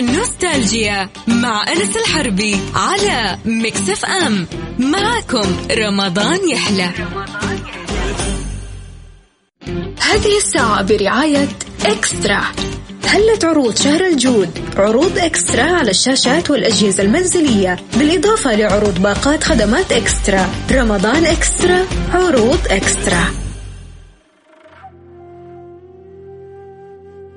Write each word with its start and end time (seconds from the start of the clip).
نوستالجيا 0.00 1.08
مع 1.26 1.64
أنس 1.72 1.96
الحربي 1.96 2.60
على 2.74 3.38
ميكس 3.44 3.90
اف 3.90 4.04
ام. 4.04 4.46
معكم 4.78 5.56
رمضان 5.70 6.48
يحلى. 6.48 6.90
هذه 10.00 10.36
الساعة 10.36 10.82
برعاية 10.82 11.48
إكسترا. 11.86 12.42
هلت 13.04 13.44
عروض 13.44 13.76
شهر 13.76 14.06
الجود؟ 14.06 14.48
عروض 14.76 15.18
إكسترا 15.18 15.62
على 15.62 15.90
الشاشات 15.90 16.50
والأجهزة 16.50 17.02
المنزلية. 17.02 17.76
بالإضافة 17.96 18.54
لعروض 18.54 19.02
باقات 19.02 19.44
خدمات 19.44 19.92
إكسترا. 19.92 20.48
رمضان 20.72 21.26
إكسترا 21.26 21.86
عروض 22.12 22.60
إكسترا. 22.70 23.49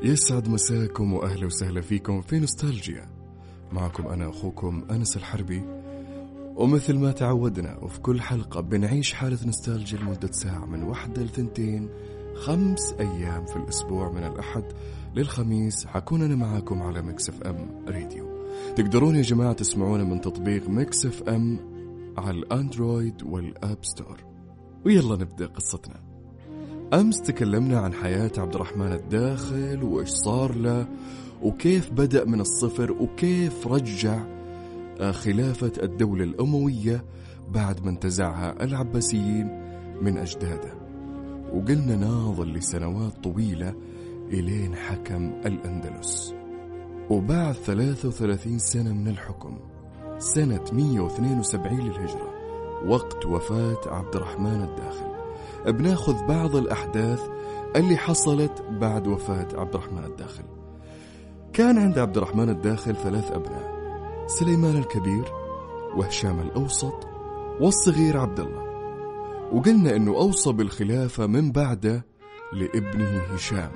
يسعد 0.03 0.49
مساكم 0.49 1.13
وأهلا 1.13 1.45
وسهلا 1.45 1.81
فيكم 1.81 2.21
في 2.21 2.39
نوستالجيا. 2.39 3.09
معكم 3.71 4.07
أنا 4.07 4.29
أخوكم 4.29 4.85
أنس 4.91 5.17
الحربي. 5.17 5.63
ومثل 6.55 6.97
ما 6.97 7.11
تعودنا 7.11 7.77
وفي 7.77 7.99
كل 7.99 8.21
حلقة 8.21 8.61
بنعيش 8.61 9.13
حالة 9.13 9.37
نوستالجيا 9.45 9.99
لمدة 9.99 10.31
ساعة 10.31 10.65
من 10.65 10.83
واحدة 10.83 11.23
لثنتين 11.23 11.89
خمس 12.35 12.93
أيام 12.99 13.45
في 13.45 13.55
الأسبوع 13.55 14.11
من 14.11 14.23
الأحد 14.23 14.63
للخميس. 15.15 15.85
حكون 15.85 16.21
أنا 16.21 16.35
معاكم 16.35 16.81
على 16.81 17.01
ميكس 17.01 17.29
إف 17.29 17.41
إم 17.41 17.85
راديو. 17.87 18.47
تقدرون 18.75 19.15
يا 19.15 19.21
جماعة 19.21 19.53
تسمعونا 19.53 20.03
من 20.03 20.21
تطبيق 20.21 20.69
ميكس 20.69 21.05
إف 21.05 21.23
إم 21.23 21.59
على 22.17 22.37
الأندرويد 22.37 23.23
وال 23.23 23.48
App 23.48 23.85
Store. 23.85 24.23
ويلا 24.85 25.15
نبدأ 25.15 25.45
قصتنا. 25.45 26.12
أمس 26.93 27.21
تكلمنا 27.21 27.79
عن 27.79 27.93
حياة 27.93 28.31
عبد 28.37 28.55
الرحمن 28.55 28.91
الداخل 28.91 29.83
وإيش 29.83 30.09
صار 30.09 30.55
له 30.55 30.87
وكيف 31.41 31.91
بدأ 31.91 32.25
من 32.25 32.41
الصفر 32.41 32.91
وكيف 32.91 33.67
رجع 33.67 34.23
آه، 34.99 35.11
خلافة 35.11 35.71
الدولة 35.83 36.23
الأموية 36.23 37.05
بعد 37.49 37.83
ما 37.83 37.89
انتزعها 37.89 38.63
العباسيين 38.63 39.47
من 40.01 40.17
أجداده. 40.17 40.73
وقلنا 41.53 41.95
ناظل 41.95 42.53
لسنوات 42.53 43.23
طويلة 43.23 43.73
إلين 44.29 44.75
حكم 44.75 45.33
الأندلس. 45.45 46.35
وبعد 47.09 47.53
33 47.53 48.59
سنة 48.59 48.93
من 48.93 49.07
الحكم 49.07 49.59
سنة 50.17 50.63
172 50.73 51.79
للهجرة 51.79 52.33
وقت 52.87 53.25
وفاة 53.25 53.81
عبد 53.87 54.15
الرحمن 54.15 54.61
الداخل. 54.61 55.12
بناخذ 55.67 56.27
بعض 56.27 56.55
الأحداث 56.55 57.21
اللي 57.75 57.97
حصلت 57.97 58.63
بعد 58.69 59.07
وفاة 59.07 59.47
عبد 59.53 59.75
الرحمن 59.75 60.03
الداخل. 60.03 60.43
كان 61.53 61.77
عند 61.77 61.99
عبد 61.99 62.17
الرحمن 62.17 62.49
الداخل 62.49 62.95
ثلاث 62.95 63.31
أبناء 63.31 63.73
سليمان 64.27 64.77
الكبير 64.77 65.25
وهشام 65.95 66.39
الأوسط 66.39 67.07
والصغير 67.59 68.17
عبد 68.17 68.39
الله. 68.39 68.63
وقلنا 69.51 69.95
أنه 69.95 70.11
أوصى 70.11 70.51
بالخلافة 70.51 71.27
من 71.27 71.51
بعده 71.51 72.05
لابنه 72.53 73.21
هشام 73.33 73.71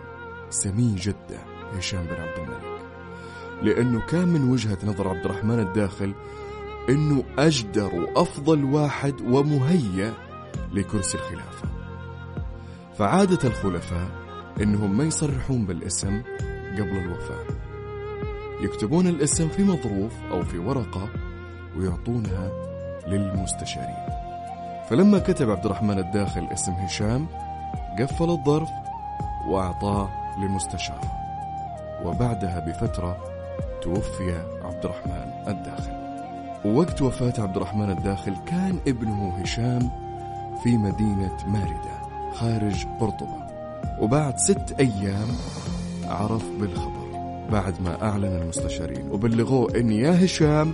سمي 0.50 0.96
جدة 0.96 1.40
هشام 1.78 2.04
بن 2.04 2.22
عبد 2.22 2.38
الملك. 2.38 2.78
لأنه 3.62 4.06
كان 4.06 4.28
من 4.28 4.50
وجهة 4.50 4.78
نظر 4.84 5.08
عبد 5.08 5.26
الرحمن 5.26 5.60
الداخل 5.60 6.14
أنه 6.90 7.24
أجدر 7.40 7.96
وأفضل 7.96 8.64
واحد 8.64 9.22
ومهيأ 9.22 10.14
لكرسي 10.74 11.18
الخلافة. 11.18 11.67
فعادة 12.98 13.50
الخلفاء 13.50 14.08
إنهم 14.62 14.98
ما 14.98 15.04
يصرحون 15.04 15.66
بالاسم 15.66 16.22
قبل 16.74 16.98
الوفاة. 16.98 17.46
يكتبون 18.64 19.08
الاسم 19.08 19.48
في 19.48 19.64
مظروف 19.64 20.14
أو 20.32 20.44
في 20.44 20.58
ورقة 20.58 21.10
ويعطونها 21.78 22.52
للمستشارين. 23.08 24.08
فلما 24.90 25.20
كتب 25.20 25.50
عبد 25.50 25.66
الرحمن 25.66 26.00
الداخل 26.00 26.48
اسم 26.54 26.72
هشام 26.72 27.28
قفل 28.00 28.30
الظرف 28.30 28.70
وأعطاه 29.48 30.10
للمستشار. 30.40 31.02
وبعدها 32.06 32.60
بفترة 32.60 33.18
توفي 33.82 34.32
عبد 34.64 34.86
الرحمن 34.86 35.32
الداخل. 35.48 35.98
ووقت 36.66 37.02
وفاة 37.02 37.34
عبد 37.42 37.56
الرحمن 37.56 37.90
الداخل 37.90 38.36
كان 38.46 38.80
ابنه 38.88 39.38
هشام 39.42 39.90
في 40.64 40.78
مدينة 40.78 41.38
ماردة 41.48 41.97
خارج 42.40 42.86
قرطبة 43.00 43.48
وبعد 44.00 44.38
ست 44.38 44.76
أيام 44.80 45.28
عرف 46.04 46.44
بالخبر. 46.60 47.08
بعد 47.52 47.82
ما 47.82 48.04
أعلن 48.04 48.42
المستشارين 48.42 49.12
وبلغوه 49.12 49.76
أن 49.76 49.92
يا 49.92 50.26
هشام 50.26 50.74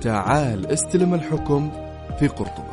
تعال 0.00 0.66
استلم 0.66 1.14
الحكم 1.14 1.70
في 2.18 2.28
قرطبة 2.28 2.72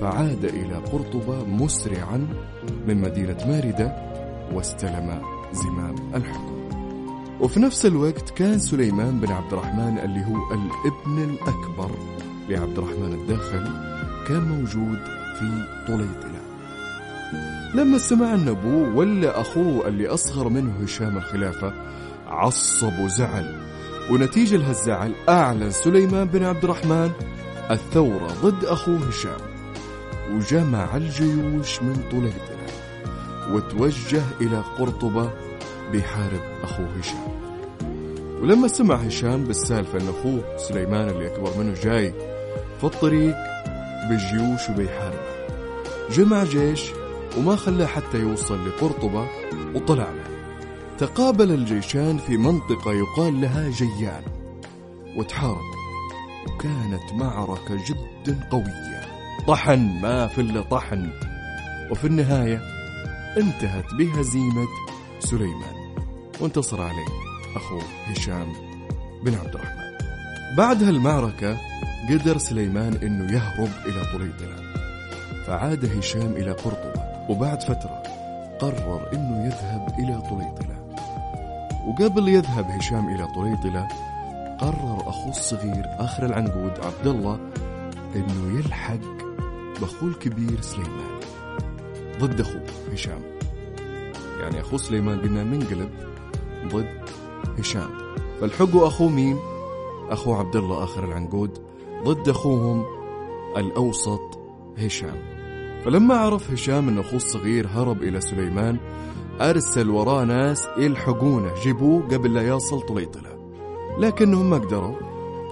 فعاد 0.00 0.44
إلى 0.44 0.74
قرطبة 0.74 1.44
مسرعا 1.44 2.28
من 2.86 3.00
مدينة 3.00 3.36
ماردة 3.46 3.96
واستلم 4.54 5.22
زمام 5.52 5.94
الحكم. 6.14 6.58
وفي 7.40 7.60
نفس 7.60 7.86
الوقت 7.86 8.30
كان 8.30 8.58
سليمان 8.58 9.20
بن 9.20 9.32
عبد 9.32 9.52
الرحمن 9.52 9.98
اللي 9.98 10.20
هو 10.26 10.54
الابن 10.54 11.30
الأكبر 11.30 11.90
لعبد 12.48 12.78
الرحمن 12.78 13.12
الداخل 13.12 13.64
كان 14.28 14.42
موجود 14.42 14.98
في 15.38 15.64
طليطلة 15.88 16.37
لما 17.74 17.98
سمع 17.98 18.34
أن 18.34 18.48
أبوه 18.48 18.94
ولا 18.96 19.40
أخوه 19.40 19.88
اللي 19.88 20.08
أصغر 20.08 20.48
منه 20.48 20.72
هشام 20.84 21.16
الخلافة 21.16 21.72
عصب 22.26 22.98
وزعل 22.98 23.56
ونتيجة 24.10 24.56
لهالزعل 24.56 25.12
أعلن 25.28 25.70
سليمان 25.70 26.24
بن 26.28 26.44
عبد 26.44 26.64
الرحمن 26.64 27.10
الثورة 27.70 28.26
ضد 28.42 28.64
أخوه 28.64 28.98
هشام. 29.08 29.36
وجمع 30.34 30.96
الجيوش 30.96 31.82
من 31.82 31.96
طليطلة 32.12 32.66
وتوجه 33.52 34.22
إلى 34.40 34.62
قرطبة 34.78 35.30
بيحارب 35.92 36.40
أخوه 36.62 36.86
هشام. 37.00 37.38
ولما 38.42 38.68
سمع 38.68 38.94
هشام 38.94 39.44
بالسالفة 39.44 39.98
أن 40.00 40.08
أخوه 40.08 40.56
سليمان 40.56 41.08
اللي 41.08 41.26
أكبر 41.26 41.50
منه 41.58 41.74
جاي 41.82 42.12
في 42.78 42.84
الطريق 42.84 43.34
بالجيوش 44.08 44.68
وبيحاربه 44.70 45.28
جمع 46.10 46.44
جيش 46.44 46.80
وما 47.36 47.56
خلاه 47.56 47.86
حتى 47.86 48.18
يوصل 48.18 48.68
لقرطبة 48.68 49.28
وطلع 49.74 50.10
له 50.10 50.38
تقابل 50.98 51.50
الجيشان 51.50 52.18
في 52.18 52.36
منطقة 52.36 52.92
يقال 52.92 53.40
لها 53.40 53.70
جيان. 53.70 54.22
وتحارب. 55.16 55.78
وكانت 56.46 57.12
معركة 57.12 57.84
جدا 57.88 58.48
قوية. 58.50 59.02
طحن 59.48 60.00
ما 60.02 60.26
في 60.26 60.40
إلا 60.40 60.60
طحن. 60.60 61.10
وفي 61.90 62.06
النهاية 62.06 62.62
انتهت 63.36 63.94
بهزيمة 63.94 64.66
سليمان. 65.20 65.94
وانتصر 66.40 66.82
عليه 66.82 67.06
أخوه 67.56 67.82
هشام 68.06 68.52
بن 69.24 69.34
عبد 69.34 69.54
الرحمن. 69.54 69.88
بعد 70.56 70.82
هالمعركة 70.82 71.58
قدر 72.10 72.38
سليمان 72.38 72.94
إنه 72.94 73.32
يهرب 73.32 73.70
إلى 73.86 74.04
طليطلة 74.12 74.72
فعاد 75.46 75.98
هشام 75.98 76.32
إلى 76.32 76.52
قرطبة. 76.52 77.07
وبعد 77.28 77.62
فترة 77.62 78.02
قرر 78.58 79.08
إنه 79.12 79.44
يذهب 79.46 79.94
إلى 79.98 80.22
طليطلة 80.30 80.78
وقبل 81.86 82.28
يذهب 82.28 82.64
هشام 82.70 83.08
إلى 83.08 83.26
طليطلة 83.26 83.88
قرر 84.60 85.02
أخوه 85.06 85.28
الصغير 85.28 85.84
آخر 85.98 86.24
العنقود 86.24 86.72
عبد 86.80 87.06
الله 87.06 87.38
إنه 88.16 88.58
يلحق 88.58 88.98
بأخوه 89.80 90.08
الكبير 90.08 90.60
سليمان 90.60 91.20
ضد 92.20 92.40
أخوه 92.40 92.62
هشام. 92.92 93.22
يعني 94.40 94.60
أخوه 94.60 94.78
سليمان 94.78 95.20
قلنا 95.20 95.44
منقلب 95.44 95.90
ضد 96.66 96.98
هشام. 97.58 97.90
فالحقوا 98.40 98.86
أخوه 98.86 99.08
مين؟ 99.08 99.38
أخوه 100.10 100.38
عبد 100.38 100.56
الله 100.56 100.84
آخر 100.84 101.04
العنقود 101.04 101.58
ضد 102.04 102.28
أخوهم 102.28 102.84
الأوسط 103.56 104.38
هشام. 104.78 105.37
فلما 105.84 106.14
عرف 106.14 106.50
هشام 106.50 106.88
أن 106.88 106.98
أخوه 106.98 107.16
الصغير 107.16 107.66
هرب 107.66 108.02
إلى 108.02 108.20
سليمان 108.20 108.78
أرسل 109.40 109.90
وراه 109.90 110.24
ناس 110.24 110.68
يلحقونه 110.78 111.50
جيبوه 111.62 112.02
قبل 112.02 112.34
لا 112.34 112.42
يصل 112.42 112.80
طليطلة. 112.80 113.38
لكنهم 113.98 114.50
ما 114.50 114.58
قدروا 114.58 114.94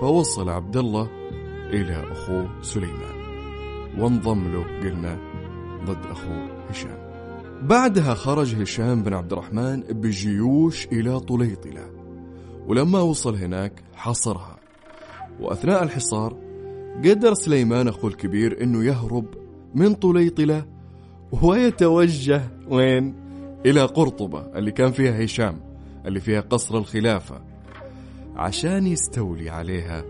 فوصل 0.01 0.49
عبد 0.49 0.77
الله 0.77 1.09
إلى 1.71 2.13
أخوه 2.13 2.49
سليمان. 2.63 3.17
وانضم 3.99 4.53
له 4.53 4.65
قلنا 4.83 5.19
ضد 5.85 6.07
أخوه 6.11 6.67
هشام. 6.71 7.07
بعدها 7.63 8.15
خرج 8.15 8.63
هشام 8.63 9.03
بن 9.03 9.15
عبد 9.15 9.33
الرحمن 9.33 9.81
بجيوش 9.81 10.87
إلى 10.87 11.21
طليطلة. 11.21 11.91
ولما 12.67 13.01
وصل 13.01 13.37
هناك 13.37 13.83
حصرها. 13.95 14.57
وأثناء 15.41 15.83
الحصار 15.83 16.37
قدر 17.05 17.35
سليمان 17.35 17.89
أخوه 17.89 18.11
الكبير 18.11 18.63
أنه 18.63 18.85
يهرب 18.85 19.46
من 19.75 19.95
طليطلة 19.95 20.65
ويتوجه 21.43 22.43
وين؟ 22.69 23.15
إلى 23.67 23.81
قرطبة 23.83 24.41
اللي 24.41 24.71
كان 24.71 24.93
فيها 24.93 25.25
هشام 25.25 25.61
اللي 26.07 26.21
فيها 26.21 26.41
قصر 26.41 26.79
الخلافة 26.79 27.41
عشان 28.37 28.87
يستولي 28.87 29.51
عليها 29.51 30.03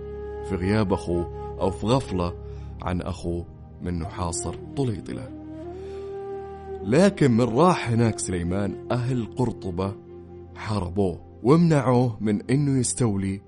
في 0.48 0.54
غياب 0.54 0.92
أخوه 0.92 1.56
أو 1.60 1.70
في 1.70 1.86
غفلة 1.86 2.34
عن 2.82 3.00
أخوه 3.00 3.46
منه 3.82 4.08
حاصر 4.08 4.54
طليطلة. 4.76 5.28
لكن 6.82 7.30
من 7.30 7.44
راح 7.44 7.90
هناك 7.90 8.18
سليمان 8.18 8.86
أهل 8.90 9.26
قرطبة 9.36 9.94
حاربوه 10.56 11.20
ومنعوه 11.42 12.16
من 12.20 12.50
أنه 12.50 12.80
يستولي 12.80 13.40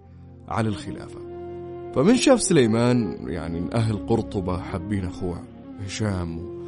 على 0.49 0.69
الخلافة. 0.69 1.21
فمن 1.95 2.17
شاف 2.17 2.43
سليمان 2.43 3.17
يعني 3.29 3.75
أهل 3.75 4.07
قرطبة 4.07 4.59
حابين 4.59 5.05
أخوه. 5.05 5.43
هشام 5.85 6.59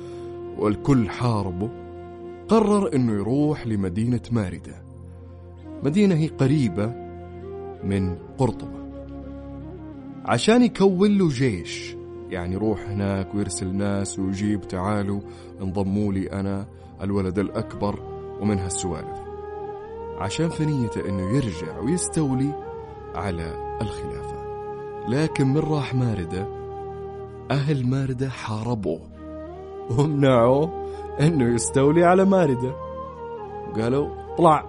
والكل 0.59 1.11
حاربه 1.11 1.71
قرر 2.49 2.95
أنه 2.95 3.12
يروح 3.12 3.67
لمدينة 3.67 4.21
ماردة. 4.33 4.83
مدينة 5.85 6.15
هي 6.15 6.27
قريبة 6.27 6.87
من 7.85 8.17
قرطبة. 8.39 8.81
عشان 10.25 10.62
يكون 10.62 11.19
له 11.19 11.29
جيش 11.29 11.97
يعني 12.31 12.55
يروح 12.55 12.89
هناك 12.89 13.35
ويرسل 13.35 13.77
ناس 13.77 14.19
ويجيب 14.19 14.61
تعالوا 14.61 15.21
انضموا 15.63 16.13
لي 16.13 16.33
أنا 16.33 16.67
الولد 17.03 17.39
الأكبر 17.39 18.01
ومن 18.41 18.59
هالسوالف 18.59 19.19
عشان 20.19 20.49
في 20.49 20.67
نيته 20.67 21.09
أنه 21.09 21.37
يرجع 21.37 21.79
ويستولي 21.79 22.53
على 23.15 23.77
الخلافة. 23.83 24.41
لكن 25.09 25.47
من 25.47 25.59
راح 25.59 25.95
ماردة 25.95 26.60
أهل 27.50 27.87
ماردة 27.87 28.29
حاربوه. 28.29 29.00
ومنعوه 29.91 30.87
أنه 31.20 31.55
يستولي 31.55 32.05
على 32.05 32.25
ماردة. 32.25 32.75
قالوا 33.76 34.37
طلع 34.37 34.64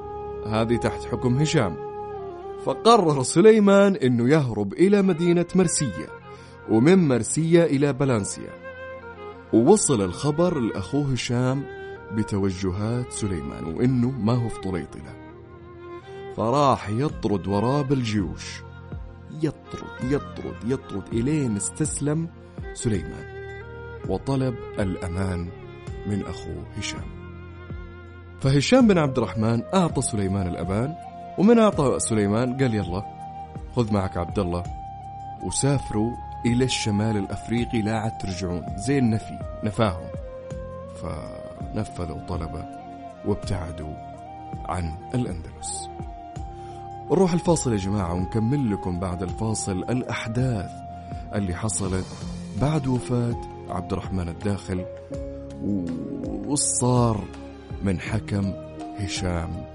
هذه 0.48 0.76
تحت 0.78 1.06
حكم 1.06 1.38
هشام. 1.38 1.76
فقرر 2.66 3.24
سليمان 3.24 3.96
أنه 3.96 4.30
يهرب 4.30 4.74
إلى 4.74 5.02
مدينة 5.02 5.46
مرسية 5.56 6.08
ومن 6.70 7.08
مرسية 7.08 7.64
إلى 7.64 7.94
بلانسيا. 7.94 8.50
ووصل 9.54 10.02
الخبر 10.02 10.60
لأخوه 10.60 11.12
هشام 11.12 11.64
بتوجهات 12.12 13.12
سليمان 13.12 13.64
وإنه 13.64 14.12
ما 14.12 14.34
هو 14.34 14.50
في 14.50 14.62
طليطلة 14.62 15.16
فراح 16.38 16.90
يطرد 16.90 17.48
وراه 17.48 17.82
بالجيوش. 17.82 18.64
يطرد 19.44 20.12
يطرد 20.12 20.56
يطرد 20.66 21.04
إلين 21.14 21.56
استسلم 21.56 22.28
سليمان 22.74 23.26
وطلب 24.10 24.56
الأمان 24.80 25.50
من 26.08 26.26
أخوه 26.26 26.66
هشام. 26.78 27.22
فهشام 28.42 28.88
بن 28.88 28.98
عبد 28.98 29.18
الرحمن 29.18 29.64
أعطى 29.74 30.02
سليمان 30.02 30.48
الأمان 30.48 30.96
ومن 31.38 31.60
أعطى 31.60 32.00
سليمان 32.00 32.58
قال 32.58 32.76
يلا 32.76 33.04
خذ 33.76 33.94
معك 33.94 34.18
عبد 34.18 34.40
الله 34.40 34.64
وسافروا 35.44 36.12
إلى 36.46 36.66
الشمال 36.66 37.18
الأفريقي 37.18 37.82
لا 37.82 38.00
عاد 38.00 38.18
ترجعون 38.18 38.64
زي 38.88 38.98
النفي 38.98 39.40
نفاهم. 39.64 40.08
فنفذوا 41.02 42.26
طلبه 42.28 42.66
وابتعدوا 43.26 43.94
عن 44.66 44.98
الأندلس. 45.16 45.90
نروح 47.12 47.34
الفاصل 47.34 47.72
يا 47.72 47.78
جماعة 47.78 48.14
ونكمل 48.14 48.72
لكم 48.72 49.00
بعد 49.00 49.24
الفاصل 49.24 49.78
الأحداث 49.78 50.72
اللي 51.36 51.56
حصلت 51.56 52.06
بعد 52.62 52.88
وفاة 52.88 53.42
عبد 53.70 53.94
الرحمن 53.94 54.30
الداخل 54.30 54.86
والصار 56.48 57.24
من 57.84 58.00
حكم 58.00 58.54
هشام 59.00 59.66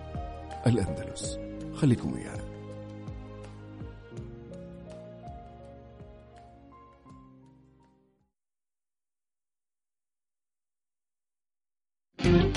الأندلس. 0.67 1.39
خليكم 1.75 2.13
ويانا. 2.13 2.47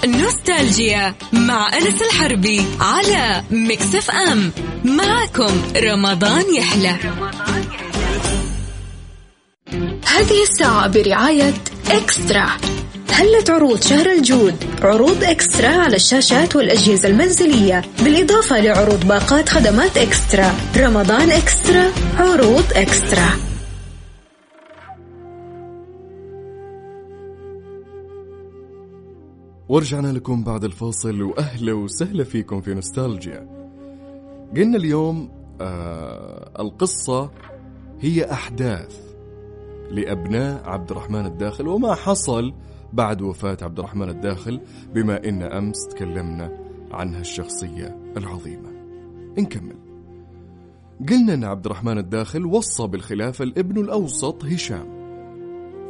نوستالجيا 0.05 1.15
مع 1.33 1.73
أنس 1.73 2.01
الحربي 2.01 2.61
على 2.79 3.43
مكسف 3.51 4.11
أم. 4.11 4.51
معكم 4.85 5.61
رمضان 5.77 6.55
يحلى. 6.55 6.95
هذه 10.17 10.41
الساعة 10.43 10.87
برعاية 10.87 11.53
إكسترا. 11.91 12.47
هلت 13.09 13.49
عروض 13.49 13.81
شهر 13.81 14.11
الجود 14.11 14.55
عروض 14.81 15.23
إكسترا 15.23 15.67
على 15.67 15.95
الشاشات 15.95 16.55
والأجهزة 16.55 17.09
المنزلية؟ 17.09 17.81
بالإضافة 18.03 18.61
لعروض 18.61 19.07
باقات 19.07 19.49
خدمات 19.49 19.97
إكسترا. 19.97 20.51
رمضان 20.77 21.31
إكسترا 21.31 21.91
عروض 22.17 22.63
إكسترا. 22.75 23.29
ورجعنا 29.69 30.07
لكم 30.07 30.43
بعد 30.43 30.63
الفاصل 30.63 31.21
وأهلا 31.21 31.73
وسهلا 31.73 32.23
فيكم 32.23 32.61
في 32.61 32.73
نوستالجيا. 32.73 33.47
قلنا 34.55 34.77
اليوم 34.77 35.31
آه 35.61 36.51
القصة 36.59 37.31
هي 37.99 38.31
أحداث. 38.31 39.08
لأبناء 39.91 40.69
عبد 40.69 40.91
الرحمن 40.91 41.25
الداخل 41.25 41.67
وما 41.67 41.95
حصل 41.95 42.53
بعد 42.93 43.21
وفاة 43.21 43.57
عبد 43.61 43.79
الرحمن 43.79 44.09
الداخل 44.09 44.61
بما 44.93 45.29
إن 45.29 45.41
أمس 45.41 45.87
تكلمنا 45.87 46.57
عن 46.91 47.15
هالشخصية 47.15 47.97
العظيمة. 48.17 48.69
نكمل. 49.37 49.75
قلنا 51.09 51.33
أن 51.33 51.43
عبد 51.43 51.65
الرحمن 51.65 51.97
الداخل 51.97 52.45
وصى 52.45 52.87
بالخلافة 52.87 53.43
الابن 53.43 53.81
الأوسط 53.81 54.45
هشام. 54.45 54.98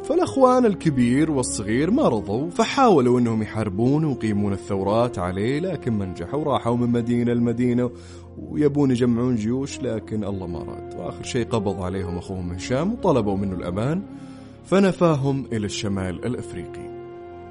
فالأخوان 0.04 0.66
الكبير 0.66 1.30
والصغير 1.30 1.90
ما 1.90 2.08
رضوا 2.08 2.50
فحاولوا 2.50 3.20
أنهم 3.20 3.42
يحاربون 3.42 4.04
ويقيمون 4.04 4.52
الثورات 4.52 5.18
عليه 5.18 5.60
لكن 5.60 5.92
ما 5.92 6.06
نجحوا 6.06 6.44
راحوا 6.44 6.76
من 6.76 6.88
مدينة 6.88 7.32
لمدينة 7.32 7.90
ويبون 8.38 8.90
يجمعون 8.90 9.36
جيوش 9.36 9.80
لكن 9.80 10.24
الله 10.24 10.46
ما 10.46 10.58
راد. 10.58 10.94
وآخر 10.94 11.22
شيء 11.22 11.46
قبض 11.46 11.82
عليهم 11.82 12.18
أخوهم 12.18 12.52
هشام 12.52 12.92
وطلبوا 12.92 13.36
منه 13.36 13.54
الأمان 13.54 14.02
فنفاهم 14.64 15.46
إلى 15.52 15.66
الشمال 15.66 16.24
الأفريقي. 16.24 16.90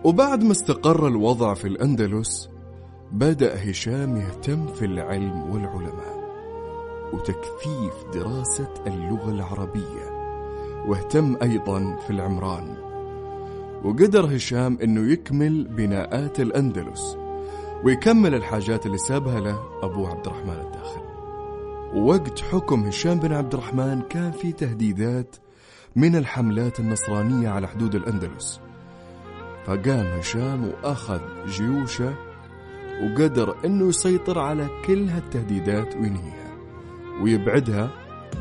وبعد 0.04 0.44
ما 0.44 0.52
استقر 0.52 1.08
الوضع 1.08 1.54
في 1.54 1.68
الأندلس 1.68 2.50
بدأ 3.12 3.70
هشام 3.70 4.18
يهتم 4.18 4.68
في 4.68 4.86
العلم 4.86 5.52
والعلماء 5.52 6.20
وتكثيف 7.14 7.94
دراسة 8.14 8.74
اللغة 8.88 9.32
العربية. 9.32 10.09
واهتم 10.88 11.38
أيضا 11.42 11.96
في 11.96 12.10
العمران. 12.10 12.78
وقدر 13.84 14.36
هشام 14.36 14.78
أنه 14.84 15.12
يكمل 15.12 15.68
بناءات 15.68 16.40
الأندلس 16.40 17.18
ويكمل 17.84 18.36
الحاجات 18.36 18.86
اللي 18.86 18.98
سابها 18.98 19.40
له 19.40 19.60
أبو 19.84 20.08
عبد 20.08 20.28
الرحمن 20.28 20.60
الداخل 20.66 21.02
ووقت 21.94 22.40
حكم 22.40 22.84
هشام 22.84 23.20
بن 23.20 23.34
عبد 23.34 23.54
الرحمن 23.54 24.02
كان 24.02 24.32
في 24.32 24.52
تهديدات 24.52 25.36
من 25.96 26.16
الحملات 26.16 26.80
النصرانية 26.80 27.50
على 27.50 27.68
حدود 27.68 27.96
الأندلس. 27.96 28.62
فقام 29.66 30.06
هشام 30.06 30.68
وأخذ 30.68 31.20
جيوشه 31.48 32.14
وقدر 33.04 33.56
أنه 33.66 33.90
يسيطر 33.90 34.40
على 34.40 34.68
كل 34.86 35.10
هالتهديدات 35.10 35.96
وينهيها 35.96 36.52
ويبعدها 37.22 37.90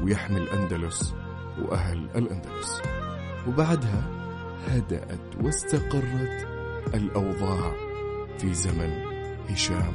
ويحمي 0.03 0.37
الأندلس. 0.37 1.15
وأهل 1.63 2.09
الأندلس. 2.17 2.83
وبعدها 3.49 4.03
هدأت 4.69 5.45
واستقرت 5.45 6.47
الأوضاع 6.95 7.73
في 8.39 8.55
زمن 8.55 8.91
هشام 9.51 9.93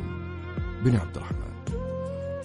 بن 0.84 0.96
عبد 0.96 1.16
الرحمن. 1.16 1.54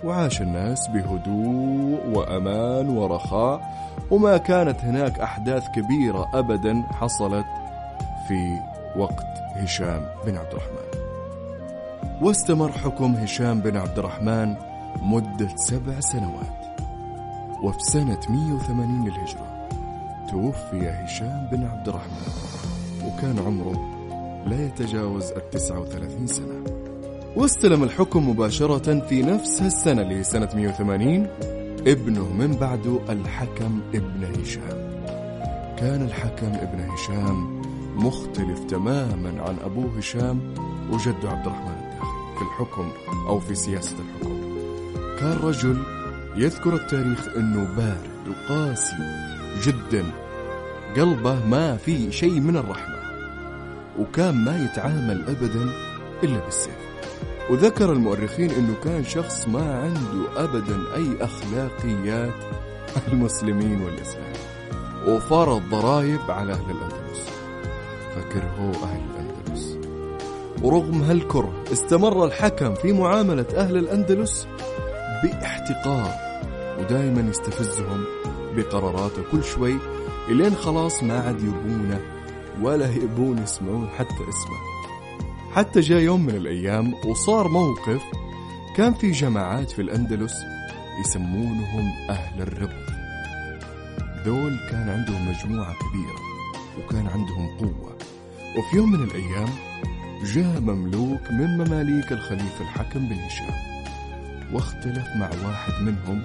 وعاش 0.05 0.43
الناس 0.43 0.89
بهدوء 0.89 2.07
وأمان 2.07 2.89
ورخاء 2.89 3.79
وما 4.11 4.37
كانت 4.37 4.81
هناك 4.81 5.21
أحداث 5.21 5.65
كبيرة 5.75 6.31
أبدا 6.35 6.83
حصلت 6.83 7.47
في 8.29 8.59
وقت 8.97 9.27
هشام 9.57 10.07
بن 10.27 10.37
عبد 10.37 10.53
الرحمن. 10.53 10.89
واستمر 12.23 12.73
حكم 12.73 13.15
هشام 13.15 13.61
بن 13.61 13.77
عبد 13.77 13.99
الرحمن 13.99 14.57
مدة 15.03 15.57
سبع 15.57 16.01
سنوات. 16.01 16.58
وفي 17.63 17.81
سنة 17.81 18.21
180 18.29 19.05
للهجرة. 19.05 19.69
توفي 20.31 20.91
هشام 20.91 21.49
بن 21.53 21.65
عبد 21.65 21.89
الرحمن. 21.89 22.33
وكان 23.07 23.39
عمره 23.39 23.99
لا 24.47 24.67
يتجاوز 24.67 25.31
التسعة 25.31 25.81
وثلاثين 25.81 26.27
سنة. 26.27 26.65
واستلم 27.37 27.83
الحكم 27.83 28.29
مباشرة 28.29 29.01
في 29.01 29.23
نفس 29.23 29.63
السنة 29.63 30.03
اللي 30.03 30.17
هي 30.17 30.25
سنة 30.25 30.49
180 30.55 31.27
ابنه 31.87 32.33
من 32.33 32.57
بعده 32.61 32.99
الحكم 33.09 33.81
ابن 33.95 34.41
هشام. 34.41 34.89
كان 35.77 36.03
الحكم 36.03 36.47
ابن 36.47 36.91
هشام 36.91 37.63
مختلف 37.97 38.65
تماما 38.65 39.43
عن 39.43 39.57
أبوه 39.65 39.99
هشام 39.99 40.55
وجده 40.93 41.31
عبد 41.31 41.47
الرحمن 41.47 41.77
الداخل 41.83 42.37
في 42.39 42.43
الحكم 42.43 42.89
أو 43.29 43.41
في 43.41 43.55
سياسة 43.55 43.97
الحكم. 43.99 44.39
كان 45.19 45.33
رجل 45.33 45.98
يذكر 46.37 46.75
التاريخ 46.75 47.29
أنه 47.37 47.69
بارد 47.77 48.29
وقاسي 48.29 48.97
جدا 49.63 50.05
قلبه 50.97 51.47
ما 51.47 51.77
فيه 51.77 52.11
شيء 52.11 52.41
من 52.41 52.57
الرحمة 52.57 52.99
وكان 53.99 54.45
ما 54.45 54.65
يتعامل 54.65 55.25
أبدا 55.29 55.71
إلا 56.25 56.45
بالسيف. 56.45 56.89
وذكر 57.51 57.93
المؤرخين 57.93 58.51
أنه 58.51 58.75
كان 58.85 59.05
شخص 59.05 59.49
ما 59.49 59.79
عنده 59.79 60.45
أبدا 60.45 60.77
أي 60.95 61.25
أخلاقيات 61.25 62.35
المسلمين 63.13 63.83
والإسلام 63.83 64.33
وفرض 65.07 65.63
ضرائب 65.71 66.31
على 66.31 66.53
أهل 66.53 66.71
الأندلس. 66.71 67.29
فكرهوا 68.17 68.75
أهل 68.75 69.01
الأندلس. 69.11 69.79
ورغم 70.63 71.03
هالكره 71.03 71.65
استمر 71.73 72.25
الحكم 72.25 72.75
في 72.75 72.93
معاملة 72.93 73.47
أهل 73.57 73.77
الأندلس 73.77 74.49
باحتقار 75.23 76.15
ودائما 76.79 77.31
يستفزهم 77.31 78.05
بقراراته 78.57 79.23
كل 79.33 79.45
شوي 79.45 79.79
إلين 80.29 80.55
خلاص 80.55 81.03
ما 81.03 81.21
عاد 81.21 81.43
يبونه 81.43 82.01
ولا 82.63 82.95
يبون 82.95 83.39
يسمعون 83.39 83.89
حتى 83.89 84.15
اسمه. 84.15 84.59
حتى 85.55 85.81
جاء 85.81 86.01
يوم 86.01 86.27
من 86.27 86.35
الأيام 86.35 86.95
وصار 87.07 87.49
موقف 87.49 88.03
كان 88.77 88.95
في 88.95 89.11
جماعات 89.11 89.71
في 89.71 89.83
الأندلس 89.83 90.35
يسمونهم 91.01 91.93
أهل 92.11 92.43
الربط 92.43 92.89
ذول 94.27 94.59
كان 94.71 94.89
عندهم 94.89 95.29
مجموعة 95.29 95.75
كبيرة 95.75 96.21
وكان 96.79 97.07
عندهم 97.07 97.59
قوة. 97.59 97.97
وفي 98.59 98.77
يوم 98.77 98.93
من 98.93 99.05
الأيام 99.05 99.49
جاء 100.25 100.61
مملوك 100.61 101.31
من 101.31 101.59
مماليك 101.59 102.13
الخليفة 102.13 102.61
الحكم 102.61 103.09
بن 103.09 103.15
هشام. 103.15 103.78
واختلف 104.53 105.07
مع 105.17 105.31
واحد 105.47 105.73
منهم 105.83 106.23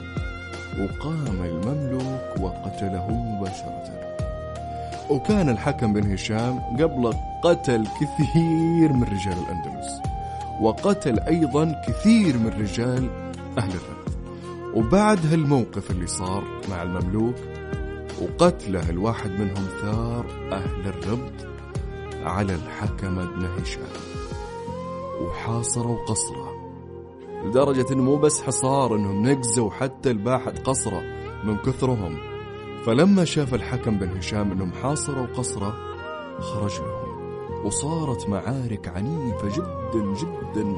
وقام 0.80 1.44
المملوك 1.44 2.40
وقتله 2.40 3.08
مباشرة. 3.12 3.84
وكان 5.10 5.50
الحكم 5.50 5.94
بن 5.94 6.14
هشام 6.14 6.60
قبل 6.60 7.14
قتل 7.44 7.88
كثير 7.88 8.94
من 8.94 9.04
رجال 9.04 9.38
الأندلس 9.38 10.02
وقتل 10.62 11.20
أيضا 11.20 11.82
كثير 11.88 12.38
من 12.38 12.48
رجال 12.48 13.10
أهل 13.58 13.70
الربط 13.70 14.14
وبعد 14.74 15.26
هالموقف 15.26 15.92
اللي 15.92 16.08
صار 16.08 16.44
مع 16.70 16.84
المملوك 16.84 17.36
وقتله 18.22 18.90
الواحد 18.90 19.30
منهم 19.30 19.66
ثار 19.82 20.26
أهل 20.52 20.88
الربط 20.88 21.48
على 22.24 22.56
الحكم 22.56 23.16
بن 23.16 23.46
هشام. 23.46 23.84
وحاصروا 25.22 26.06
قصره. 26.06 26.53
لدرجة 27.46 27.94
إنه 27.94 28.04
مو 28.04 28.16
بس 28.16 28.42
حصار 28.42 28.96
إنهم 28.96 29.28
نقزوا 29.28 29.72
حتى 29.72 30.12
الباحث 30.12 30.60
قصره 30.60 31.02
من 31.44 31.58
كثرهم. 31.58 32.18
فلما 32.86 33.26
شاف 33.26 33.54
الحكم 33.54 33.98
بن 33.98 34.18
هشام 34.18 34.52
إنهم 34.52 34.72
حاصروا 34.72 35.26
قصره 35.26 35.74
خرج 36.40 36.80
لهم. 36.80 37.04
وصارت 37.66 38.30
معارك 38.30 38.88
عنيفة 38.88 39.48
جدا 39.48 40.14
جدا 40.14 40.76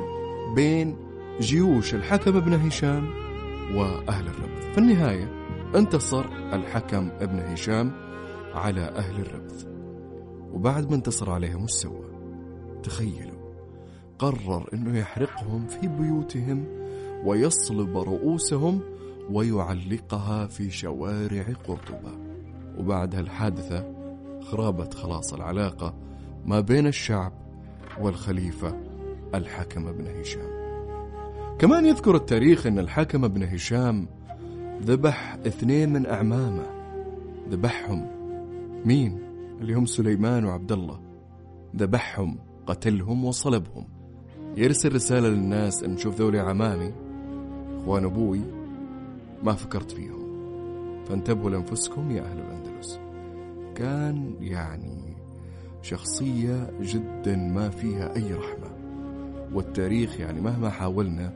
بين 0.56 0.98
جيوش 1.40 1.94
الحكم 1.94 2.40
بن 2.40 2.54
هشام 2.54 3.10
وأهل 3.76 4.28
الربث 4.28 4.72
في 4.74 4.78
النهاية 4.78 5.32
انتصر 5.76 6.26
الحكم 6.54 7.10
ابن 7.20 7.40
هشام 7.40 7.92
على 8.54 8.82
أهل 8.82 9.22
الربث 9.22 9.66
وبعد 10.54 10.90
ما 10.90 10.96
انتصر 10.96 11.32
عليهم 11.32 11.64
وش 11.64 11.72
سوى؟ 11.72 12.06
تخيلوا. 12.84 13.35
قرر 14.20 14.70
إنه 14.74 15.00
يحرقهم 15.00 15.68
في 15.68 15.88
بيوتهم 15.88 16.66
ويصلب 17.26 17.98
رؤوسهم 17.98 18.80
ويعلقها 19.32 20.48
في 20.48 20.72
شوارع 20.72 21.46
قرطبة. 21.68 22.12
وبعد 22.78 23.16
هالحادثة 23.16 23.94
خرابت 24.42 24.94
خلاص 24.94 25.34
العلاقة 25.34 25.94
ما 26.46 26.60
بين 26.60 26.88
الشعب 26.88 27.34
والخليفة 28.02 28.76
الحكم 29.36 29.92
بن 29.92 30.20
هشام. 30.20 30.56
كمان 31.60 31.86
يذكر 31.86 32.16
التاريخ 32.16 32.68
أن 32.68 32.80
الحكم 32.80 33.28
بن 33.28 33.44
هشام 33.44 34.08
ذبح 34.82 35.38
اثنين 35.48 35.94
من 35.94 36.06
أعمامه. 36.06 36.66
ذبحهم 37.50 38.08
مين؟ 38.86 39.20
اللي 39.62 39.74
هم 39.74 39.86
سليمان 39.86 40.46
وعبد 40.46 40.72
الله. 40.72 41.00
ذبحهم 41.76 42.38
قتلهم 42.68 43.26
وصلبهم. 43.26 43.95
يرسل 44.58 44.96
رسالة 44.96 45.28
للناس 45.28 45.84
أن 45.84 45.90
نشوف 45.92 46.16
ذولي 46.20 46.40
عمامي 46.40 46.94
إخوان 47.82 48.06
أبوي 48.06 48.42
ما 49.44 49.54
فكرت 49.54 49.92
فيهم. 49.92 50.26
فانتبهوا 51.06 51.50
لأنفسكم 51.50 52.12
يا 52.12 52.22
أهل 52.22 52.40
الأندلس. 52.40 53.00
كان 53.76 54.36
يعني 54.42 55.16
شخصية 55.82 56.70
جدا 56.82 57.36
ما 57.36 57.70
فيها 57.70 58.16
أي 58.16 58.34
رحمة. 58.34 58.70
والتاريخ 59.54 60.20
يعني 60.20 60.42
مهما 60.42 60.70
حاولنا 60.70 61.34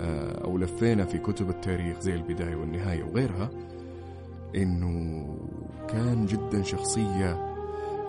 آه، 0.00 0.44
أو 0.44 0.58
لفينا 0.58 1.04
في 1.04 1.18
كتب 1.18 1.50
التاريخ 1.50 2.00
زي 2.00 2.14
البداية 2.14 2.56
والنهاية 2.56 3.04
وغيرها 3.04 3.50
إنه 4.56 5.26
كان 5.88 6.26
جدا 6.26 6.62
شخصية 6.62 7.54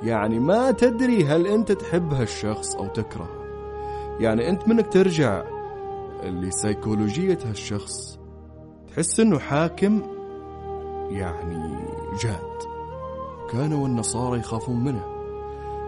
يعني 0.04 0.40
ما 0.40 0.72
تدري 0.72 1.26
هل 1.26 1.48
أنت 1.48 1.72
تحب 1.72 2.14
هالشخص 2.14 2.76
أو 2.76 2.88
تكرهه. 2.88 3.35
يعني 4.20 4.50
أنت 4.50 4.68
منك 4.68 4.94
ترجع 4.94 5.44
لسيكولوجية 6.24 7.40
هالشخص 7.46 8.20
تحس 8.88 9.20
أنه 9.20 9.40
حاكم 9.40 10.02
يعني 11.10 11.76
جاد. 12.24 12.56
كانوا 13.52 13.88
النصارى 13.88 14.40
يخافون 14.40 14.84
منه 14.84 15.06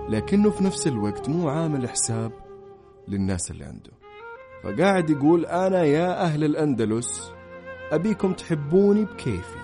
لكنه 0.10 0.50
في 0.50 0.64
نفس 0.64 0.88
الوقت 0.88 1.30
مو 1.30 1.50
عامل 1.50 1.90
حساب 1.90 2.32
للناس 3.08 3.52
اللي 3.52 3.66
عنده. 3.66 3.92
فقاعد 4.64 5.10
يقول 5.10 5.46
أنا 5.46 5.84
يا 5.84 6.22
أهل 6.22 6.44
الأندلس 6.44 7.32
أبيكم 7.92 8.34
تحبوني 8.34 9.06
بكيفي. 9.06 9.60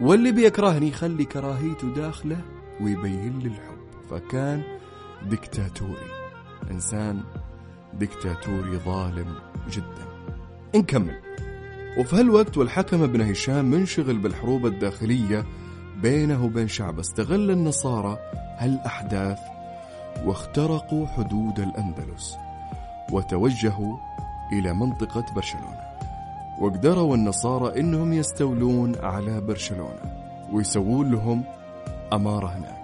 واللي 0.00 0.32
بيكرهني 0.32 0.88
يخلي 0.88 1.24
كراهيته 1.24 1.94
داخله 1.94 2.40
ويبين 2.80 3.38
لي 3.38 3.48
الحب. 3.48 3.78
فكان 4.10 4.62
دكتاتوري 5.30 6.10
إنسان 6.70 7.22
دكتاتوري 7.98 8.76
ظالم 8.76 9.34
جدا. 9.70 10.08
نكمل 10.74 11.18
وفي 11.98 12.16
هالوقت 12.16 12.58
والحكم 12.58 13.02
ابن 13.02 13.20
هشام 13.20 13.64
منشغل 13.64 14.18
بالحروب 14.18 14.66
الداخلية 14.66 15.44
بينه 16.02 16.44
وبين 16.44 16.68
شعبه 16.68 17.00
استغل 17.00 17.50
النصارى 17.50 18.18
هالأحداث 18.58 19.38
واخترقوا 20.24 21.06
حدود 21.06 21.58
الأندلس 21.58 22.36
وتوجهوا 23.12 23.96
إلى 24.52 24.74
منطقة 24.74 25.24
برشلونة. 25.34 25.88
وقدروا 26.60 27.16
النصارى 27.16 27.80
إنهم 27.80 28.12
يستولون 28.12 28.96
على 29.02 29.40
برشلونة 29.40 30.02
ويسوون 30.52 31.10
لهم 31.10 31.44
أمارة 32.12 32.46
هناك. 32.46 32.78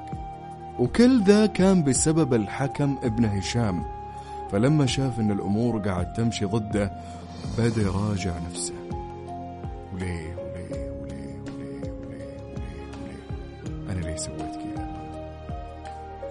وكل 0.78 1.22
ذا 1.22 1.46
كان 1.46 1.84
بسبب 1.84 2.34
الحكم 2.34 2.98
ابن 3.02 3.24
هشام 3.24 3.84
فلما 4.54 4.86
شاف 4.86 5.20
إن 5.20 5.30
الأمور 5.30 5.78
قاعد 5.78 6.12
تمشي 6.12 6.44
ضده 6.44 6.92
بدأ 7.58 7.82
يراجع 7.82 8.32
نفسه. 8.50 8.74
وليه 9.94 10.36
وليه 10.36 10.90
وليه 11.00 11.40
وليه 11.40 11.90
وليه 11.90 11.90
وليه 12.00 12.40
وليه 13.02 13.92
أنا 13.92 14.00
ليه 14.00 14.16
سويت 14.16 14.38
كذا؟ 14.38 14.88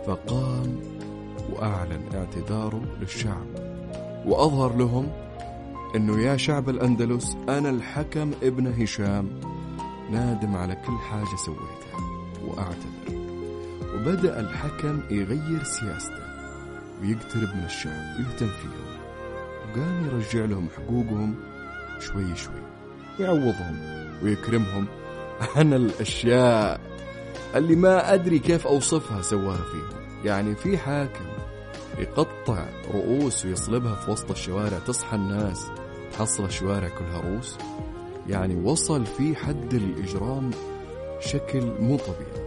فقام 0.08 0.80
وأعلن 1.54 2.02
اعتذاره 2.16 2.82
للشعب 3.02 3.46
وأظهر 4.26 4.78
لهم 4.78 5.08
إنه 5.96 6.20
يا 6.22 6.38
شعب 6.38 6.70
الأندلس 6.70 7.38
أنا 7.50 7.70
الحكم 7.70 8.32
ابن 8.44 8.82
هشام 8.82 9.30
نادم 10.12 10.56
على 10.56 10.76
كل 10.76 10.98
حاجة 11.10 11.36
سويتها 11.46 12.00
وأعتذر. 12.48 13.18
وبدأ 13.96 14.40
الحكم 14.40 15.02
يغير 15.12 15.64
سياسته. 15.64 16.33
ويقترب 17.04 17.56
من 17.56 17.64
الشعب 17.66 18.16
ويهتم 18.18 18.48
فيهم. 18.48 19.04
وقام 19.70 20.06
يرجع 20.06 20.46
لهم 20.46 20.68
حقوقهم 20.78 21.36
شوي 22.00 22.36
شوي. 22.36 22.62
ويعوضهم 23.20 23.80
ويكرمهم. 24.24 24.86
عن 25.56 25.74
الأشياء 25.74 26.82
اللي 27.56 27.76
ما 27.76 28.14
أدري 28.14 28.40
كيف 28.40 28.68
أوصفها 28.68 29.22
سواها 29.22 29.64
فيهم. 29.72 30.04
يعني 30.26 30.56
في 30.56 30.78
حاكم 30.78 31.26
يقطع 32.00 32.66
رؤوس 32.94 33.46
ويصلبها 33.46 33.96
في 33.96 34.12
وسط 34.12 34.32
الشوارع 34.32 34.80
تصحى 34.80 35.16
الناس 35.16 35.68
تحصل 36.14 36.46
الشوارع 36.46 36.88
كلها 36.88 37.22
رؤوس. 37.22 37.58
يعني 38.28 38.56
وصل 38.56 39.06
في 39.06 39.36
حد 39.36 39.74
الإجرام 39.74 40.52
شكل 41.20 41.62
مو 41.80 41.98
طبيعي. 41.98 42.43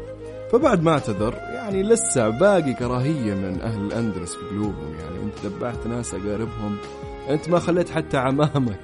فبعد 0.52 0.82
ما 0.82 0.92
اعتذر 0.92 1.34
يعني 1.34 1.82
لسه 1.82 2.28
باقي 2.28 2.74
كراهية 2.74 3.34
من 3.34 3.60
أهل 3.60 3.80
الأندلس 3.80 4.34
في 4.34 4.46
قلوبهم. 4.46 4.94
يعني 5.00 5.22
أنت 5.22 5.46
ذبحت 5.46 5.86
ناس 5.86 6.14
أقاربهم 6.14 6.76
أنت 7.28 7.48
ما 7.48 7.58
خليت 7.58 7.90
حتى 7.90 8.16
عمامك. 8.16 8.80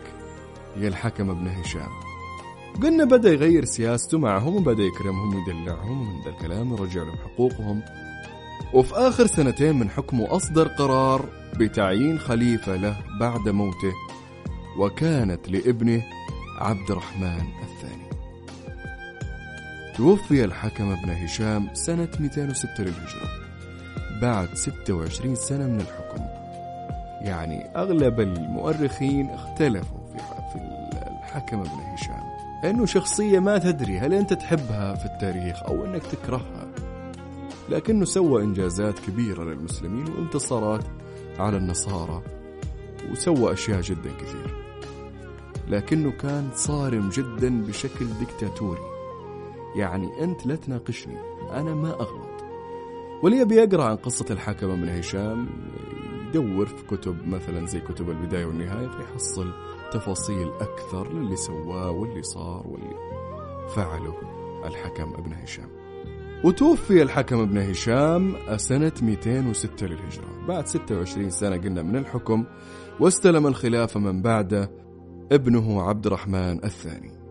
هي 0.76 0.88
الحكم 0.88 1.34
بن 1.34 1.48
هشام. 1.48 1.90
قلنا 2.82 3.04
بدأ 3.04 3.32
يغير 3.32 3.64
سياسته 3.64 4.18
معهم 4.18 4.56
وبدأ 4.56 4.82
يكرمهم 4.82 5.34
ويدلعهم 5.34 6.00
ومن 6.00 6.22
ذا 6.24 6.30
الكلام 6.30 6.72
يرجع 6.72 7.02
لهم 7.02 7.16
حقوقهم. 7.16 7.82
وفي 8.74 8.94
آخر 8.94 9.26
سنتين 9.26 9.78
من 9.78 9.90
حكمه 9.90 10.36
أصدر 10.36 10.68
قرار 10.68 11.28
بتعيين 11.56 12.18
خليفة 12.18 12.76
له 12.76 12.96
بعد 13.20 13.48
موته 13.48 13.92
وكانت 14.78 15.48
لابنه 15.48 16.02
عبد 16.58 16.90
الرحمن 16.90 17.46
الثاني. 17.62 18.11
توفي 19.96 20.44
الحكم 20.44 20.90
ابن 20.90 21.10
هشام 21.10 21.68
سنة 21.74 22.08
206 22.20 22.68
للهجرة. 22.84 23.28
بعد 24.22 24.48
26 24.54 25.34
سنة 25.34 25.66
من 25.66 25.80
الحكم. 25.80 26.24
يعني 27.20 27.76
أغلب 27.76 28.20
المؤرخين 28.20 29.30
اختلفوا 29.30 29.98
في 30.52 30.58
الحكم 31.18 31.60
ابن 31.60 31.80
هشام. 31.94 32.22
أنه 32.64 32.86
شخصية 32.86 33.38
ما 33.38 33.58
تدري 33.58 33.98
هل 33.98 34.14
أنت 34.14 34.32
تحبها 34.32 34.94
في 34.94 35.04
التاريخ 35.06 35.62
أو 35.62 35.84
أنك 35.84 36.02
تكرهها. 36.06 36.68
لكنه 37.68 38.04
سوى 38.04 38.42
إنجازات 38.42 38.98
كبيرة 38.98 39.44
للمسلمين 39.44 40.08
وانتصارات 40.08 40.84
على 41.38 41.56
النصارى. 41.56 42.22
وسوى 43.10 43.52
أشياء 43.52 43.80
جدا 43.80 44.10
كثير 44.20 44.62
لكنه 45.68 46.10
كان 46.10 46.48
صارم 46.54 47.08
جدا 47.08 47.62
بشكل 47.62 48.06
ديكتاتوري. 48.18 48.91
يعني 49.76 50.24
أنت 50.24 50.46
لا 50.46 50.56
تناقشني 50.56 51.18
أنا 51.50 51.74
ما 51.74 51.90
أغلط. 51.90 52.44
واللي 53.22 53.38
يبي 53.38 53.54
يقرأ 53.54 53.84
عن 53.84 53.96
قصة 53.96 54.26
الحكم 54.30 54.80
بن 54.80 54.88
هشام 54.88 55.48
يدور 56.28 56.66
في 56.66 56.96
كتب 56.96 57.28
مثلا 57.28 57.66
زي 57.66 57.80
كتب 57.80 58.10
البداية 58.10 58.46
والنهاية 58.46 58.88
فيحصل 58.88 59.52
تفاصيل 59.92 60.48
أكثر 60.60 61.12
للي 61.12 61.36
سواه 61.36 61.90
واللي 61.90 62.22
صار 62.22 62.66
واللي 62.66 62.94
فعله 63.76 64.14
الحكم 64.64 65.14
أبن 65.14 65.32
هشام. 65.32 65.68
وتوفي 66.44 67.02
الحكم 67.02 67.38
أبن 67.38 67.58
هشام 67.58 68.36
سنة 68.56 68.92
206 69.02 69.86
للهجرة. 69.86 70.46
بعد 70.48 70.66
26 70.66 71.30
سنة 71.30 71.56
قلنا 71.56 71.82
من 71.82 71.96
الحكم 71.96 72.44
واستلم 73.00 73.46
الخلافة 73.46 74.00
من 74.00 74.22
بعده 74.22 74.70
ابنه 75.32 75.82
عبد 75.82 76.06
الرحمن 76.06 76.64
الثاني. 76.64 77.21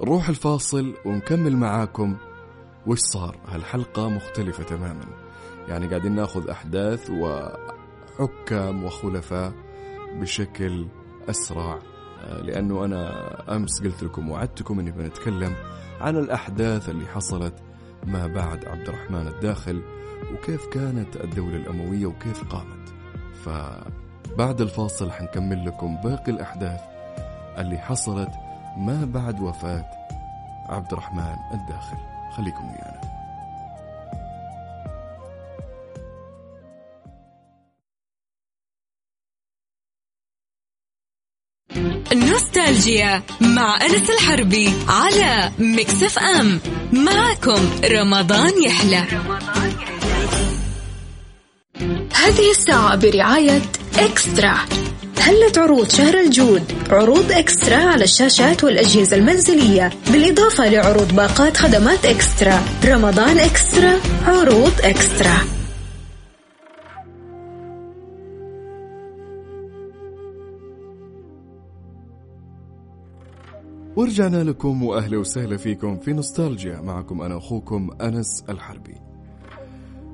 نروح 0.00 0.28
الفاصل 0.28 0.94
ونكمل 1.04 1.56
معاكم 1.56 2.16
وش 2.86 2.98
صار. 2.98 3.36
هالحلقة 3.48 4.08
مختلفة 4.08 4.64
تماما. 4.64 5.04
يعني 5.68 5.86
قاعدين 5.86 6.14
ناخذ 6.14 6.50
أحداث 6.50 7.10
وحكام 7.10 8.84
وخلفاء 8.84 9.52
بشكل 10.20 10.86
أسرع. 11.30 11.78
آه، 12.24 12.40
لأنه 12.42 12.84
أنا 12.84 13.56
أمس 13.56 13.82
قلت 13.82 14.02
لكم 14.02 14.30
وعدتكم 14.30 14.80
أني 14.80 14.90
بنتكلم 14.90 15.54
عن 16.00 16.16
الأحداث 16.16 16.88
اللي 16.88 17.06
حصلت 17.06 17.54
ما 18.06 18.26
بعد 18.26 18.64
عبد 18.64 18.88
الرحمن 18.88 19.26
الداخل 19.26 19.82
وكيف 20.32 20.66
كانت 20.66 21.16
الدولة 21.16 21.56
الأموية 21.56 22.06
وكيف 22.06 22.44
قامت. 22.44 22.94
فبعد 23.44 24.60
الفاصل 24.60 25.10
حنكمل 25.10 25.66
لكم 25.66 25.96
باقي 25.96 26.32
الأحداث 26.32 26.80
اللي 27.58 27.78
حصلت 27.78 28.30
ما 28.76 29.04
بعد 29.04 29.40
وفاة 29.40 29.84
عبد 30.68 30.92
الرحمن 30.92 31.36
الداخل. 31.52 31.96
خليكم 32.36 32.64
ويانا 32.64 33.00
نوستالجيا 42.12 43.22
مع 43.40 43.78
أنس 43.82 44.10
الحربي 44.10 44.72
على 44.88 45.50
ميكس 45.58 46.02
اف 46.02 46.18
ام. 46.18 46.60
معكم 46.92 47.70
رمضان 47.84 48.62
يحلى. 48.62 49.06
هذه 52.14 52.50
الساعة 52.50 52.96
برعاية 52.96 53.62
إكسترا. 53.98 54.85
هلت 55.26 55.58
عروض 55.58 55.88
شهر 55.88 56.20
الجود. 56.20 56.62
عروض 56.90 57.32
إكسترا 57.32 57.76
على 57.76 58.04
الشاشات 58.04 58.64
والأجهزة 58.64 59.16
المنزلية. 59.16 59.90
بالإضافة 60.12 60.68
لعروض 60.68 61.16
باقات 61.16 61.56
خدمات 61.56 62.04
إكسترا. 62.04 62.60
رمضان 62.84 63.38
إكسترا 63.38 64.00
عروض 64.24 64.72
إكسترا. 64.80 65.36
ورجعنا 73.96 74.44
لكم 74.44 74.82
وأهلا 74.82 75.18
وسهلا 75.18 75.56
فيكم 75.56 75.98
في 75.98 76.12
نوستالجيا. 76.12 76.80
معكم 76.80 77.22
أنا 77.22 77.36
أخوكم 77.36 77.90
أنس 78.00 78.44
الحربي. 78.48 78.94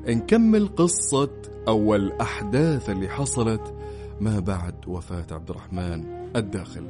نكمل 0.07 0.68
قصة 0.77 1.31
أو 1.68 1.94
الاحداث 1.94 2.90
اللي 2.90 3.09
حصلت 3.09 3.82
ما 4.20 4.40
بعد 4.40 4.75
وفاة 4.87 5.27
عبد 5.31 5.51
الرحمن 5.51 6.05
الداخل. 6.37 6.85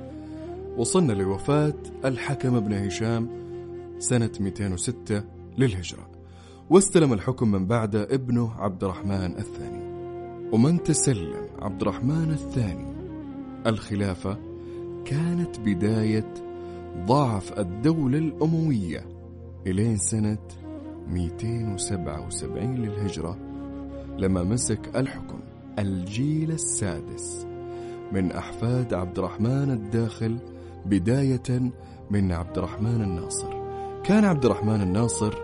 وصلنا 0.76 1.12
لوفاة 1.12 1.74
الحكم 2.04 2.54
ابن 2.54 2.72
هشام 2.72 3.28
سنة 3.98 4.30
206 4.40 5.22
للهجرة. 5.58 6.08
واستلم 6.70 7.12
الحكم 7.12 7.50
من 7.52 7.66
بعده 7.66 8.02
ابنه 8.02 8.52
عبد 8.58 8.84
الرحمن 8.84 9.38
الثاني. 9.38 9.82
ومن 10.52 10.82
تسلم 10.82 11.48
عبد 11.58 11.80
الرحمن 11.82 12.30
الثاني 12.30 12.86
الخلافة 13.66 14.36
كانت 15.04 15.60
بداية 15.60 16.34
ضعف 17.06 17.58
الدولة 17.58 18.18
الأموية 18.18 19.06
إلين 19.66 19.96
سنة 19.96 20.38
277 21.08 22.74
للهجرة 22.74 23.38
لما 24.18 24.42
مسك 24.42 24.96
الحكم 24.96 25.40
الجيل 25.78 26.50
السادس. 26.50 27.46
من 28.12 28.32
أحفاد 28.32 28.94
عبد 28.94 29.18
الرحمن 29.18 29.70
الداخل 29.70 30.38
بداية 30.86 31.72
من 32.10 32.32
عبد 32.32 32.58
الرحمن 32.58 33.02
الناصر. 33.02 33.62
كان 34.04 34.24
عبد 34.24 34.44
الرحمن 34.44 34.80
الناصر 34.80 35.34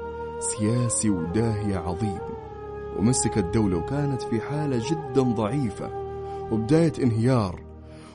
سياسي 0.41 1.11
وداهية 1.11 1.77
عظيم 1.77 2.19
ومسك 2.99 3.39
الدولة 3.39 3.77
وكانت 3.77 4.23
في 4.23 4.41
حالة 4.41 4.83
جدا 4.91 5.23
ضعيفة 5.23 5.91
وبداية 6.53 6.93
انهيار 7.03 7.61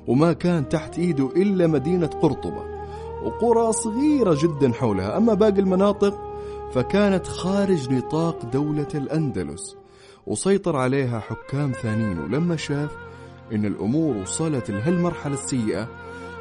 وما 0.08 0.34
كان 0.34 0.69
تحت 0.69 0.99
إيده 0.99 1.30
إلا 1.36 1.67
مدينة 1.67 2.08
قرطبة 2.08 2.63
وقرى 3.23 3.73
صغيرة 3.73 4.38
جدا 4.41 4.73
حولها. 4.73 5.17
أما 5.17 5.34
باقي 5.34 5.60
المناطق 5.60 6.19
فكانت 6.73 7.28
خارج 7.28 7.93
نطاق 7.93 8.45
دولة 8.45 8.88
الأندلس. 8.95 9.83
وسيطر 10.27 10.75
عليها 10.75 11.19
حكام 11.19 11.71
ثانيين. 11.71 12.19
ولما 12.19 12.55
شاف 12.55 12.91
إن 13.51 13.65
الأمور 13.65 14.17
وصلت 14.17 14.71
لهالمرحلة 14.71 15.33
السيئة 15.33 15.88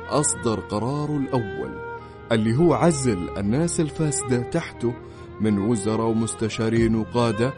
أصدر 0.09 0.61
قراره 0.61 1.17
الأول 1.17 1.93
اللي 2.33 2.57
هو 2.57 2.75
عزل 2.75 3.39
الناس 3.39 3.81
الفاسدة 3.81 4.43
تحته 4.43 4.95
من 5.41 5.59
وزراء 5.59 6.07
ومستشارين 6.07 6.95
وقادة 6.95 7.53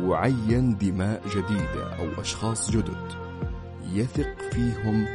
وعين 0.00 0.78
دماء 0.78 1.22
جديدة 1.28 1.94
أو 1.98 2.20
أشخاص 2.20 2.70
جدد. 2.70 3.12
يثق 3.92 4.38
فيهم 4.52 5.06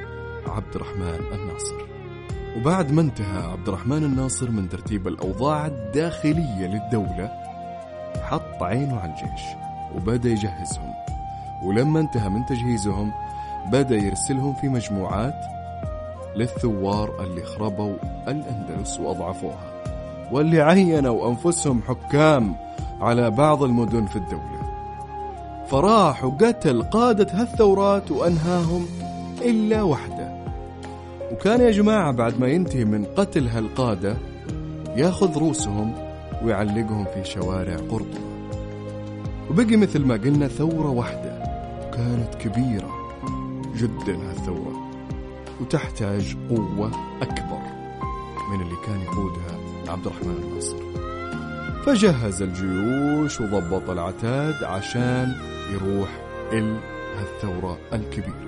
عبد 0.48 0.76
الرحمن 0.76 1.20
الناصر. 1.34 1.88
وبعد 2.58 2.92
ما 2.92 3.02
انتهى 3.02 3.52
عبد 3.52 3.68
الرحمن 3.68 4.04
الناصر 4.04 4.52
من 4.52 4.70
ترتيب 4.70 5.08
الأوضاع 5.08 5.66
الداخلية 5.66 6.68
للدولة 6.68 7.32
حط 8.22 8.64
عينه 8.64 9.00
على 9.00 9.12
الجيش. 9.12 9.67
وبدأ 9.96 10.30
يجهزهم. 10.30 10.94
ولما 11.64 12.00
انتهى 12.00 12.30
من 12.30 12.46
تجهيزهم 12.46 13.12
بدأ 13.72 13.96
يرسلهم 13.96 14.54
في 14.54 14.70
مجموعات 14.70 15.46
للثوار 16.36 17.24
اللي 17.24 17.44
خربوا 17.44 17.96
الأندلس 18.28 19.00
وأضعفوها 19.00 19.82
واللي 20.32 20.62
عينوا 20.62 21.30
أنفسهم 21.30 21.82
حكام 21.88 22.56
على 23.02 23.32
بعض 23.32 23.64
المدن 23.64 24.06
في 24.06 24.16
الدولة. 24.16 24.58
فراح 25.68 26.24
وقتل 26.26 26.84
قادة 26.84 27.28
هالثورات 27.34 28.12
وأنهاهم 28.12 28.86
إلا 29.42 29.82
واحدة 29.82 30.38
وكان 31.32 31.62
يا 31.62 31.72
جماعة 31.72 32.12
بعد 32.12 32.40
ما 32.40 32.48
ينتهي 32.48 32.86
من 32.86 33.06
قتل 33.06 33.48
هالقادة 33.48 34.16
ياخذ 34.96 35.38
روسهم 35.38 35.94
ويعلقهم 36.44 37.06
في 37.06 37.24
شوارع 37.24 37.76
قرطبة 37.76 38.27
وبقي 39.50 39.78
مثل 39.78 40.06
ما 40.06 40.16
قلنا 40.16 40.48
ثورة 40.48 40.90
واحدة 40.90 41.44
كانت 41.94 42.36
كبيرة 42.36 42.92
جدا 43.76 44.30
هالثورة 44.30 44.92
وتحتاج 45.62 46.38
قوة 46.50 46.92
أكبر 47.22 47.62
من 48.52 48.62
اللي 48.62 48.76
كان 48.86 49.02
يقودها 49.02 49.58
عبد 49.88 50.08
الرحمن 50.08 50.44
الناصر. 50.44 50.78
فجهز 51.86 52.42
الجيوش 52.42 53.42
وضبط 53.42 53.90
العتاد 53.90 54.64
عشان 54.64 55.36
يروح 55.74 56.10
ال 56.54 56.80
هالثورة 57.18 57.78
الكبيرة. 57.94 58.48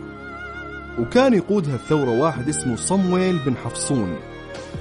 وكان 0.99 1.33
يقودها 1.33 1.75
الثورة 1.75 2.09
واحد 2.09 2.49
اسمه 2.49 2.75
صمويل 2.75 3.39
بن 3.45 3.55
حفصون. 3.55 4.15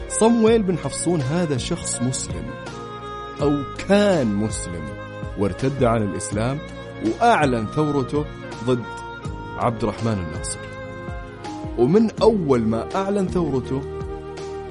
صمويل 0.09 0.62
بن 0.62 0.78
حفصون 0.78 1.20
هذا 1.20 1.57
شخص 1.57 2.02
مسلم 2.02 2.44
أو 3.42 3.62
كان 3.88 4.35
مسلم. 4.35 5.08
وارتد 5.38 5.85
عن 5.85 6.03
الإسلام 6.03 6.59
وأعلن 7.07 7.66
ثورته 7.66 8.24
ضد 8.64 8.85
عبد 9.57 9.83
الرحمن 9.83 10.12
الناصر. 10.12 10.59
ومن 11.79 12.11
أول 12.22 12.62
ما 12.62 12.88
أعلن 12.94 13.29
ثورته 13.29 13.83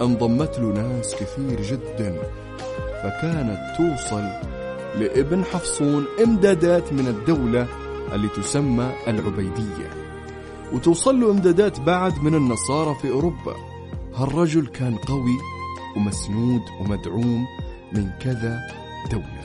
انضمت 0.01 0.59
له 0.59 0.73
ناس 0.73 1.15
كثير 1.15 1.61
جدا 1.61 2.21
فكانت 3.03 3.59
توصل 3.77 4.23
لابن 4.99 5.43
حفصون 5.43 6.05
إمدادات 6.23 6.93
من 6.93 7.07
الدولة 7.07 7.67
اللي 8.13 8.27
تسمى 8.27 8.91
العبيدية. 9.07 9.89
وتوصل 10.73 11.21
له 11.21 11.31
إمدادات 11.31 11.79
بعد 11.79 12.23
من 12.23 12.35
النصارى 12.35 12.95
في 13.01 13.09
أوروبا. 13.11 13.55
هالرجل 14.15 14.67
كان 14.67 14.95
قوي 14.95 15.37
ومسنود 15.97 16.61
ومدعوم 16.79 17.45
من 17.93 18.09
كذا 18.19 18.59
دولة. 19.11 19.36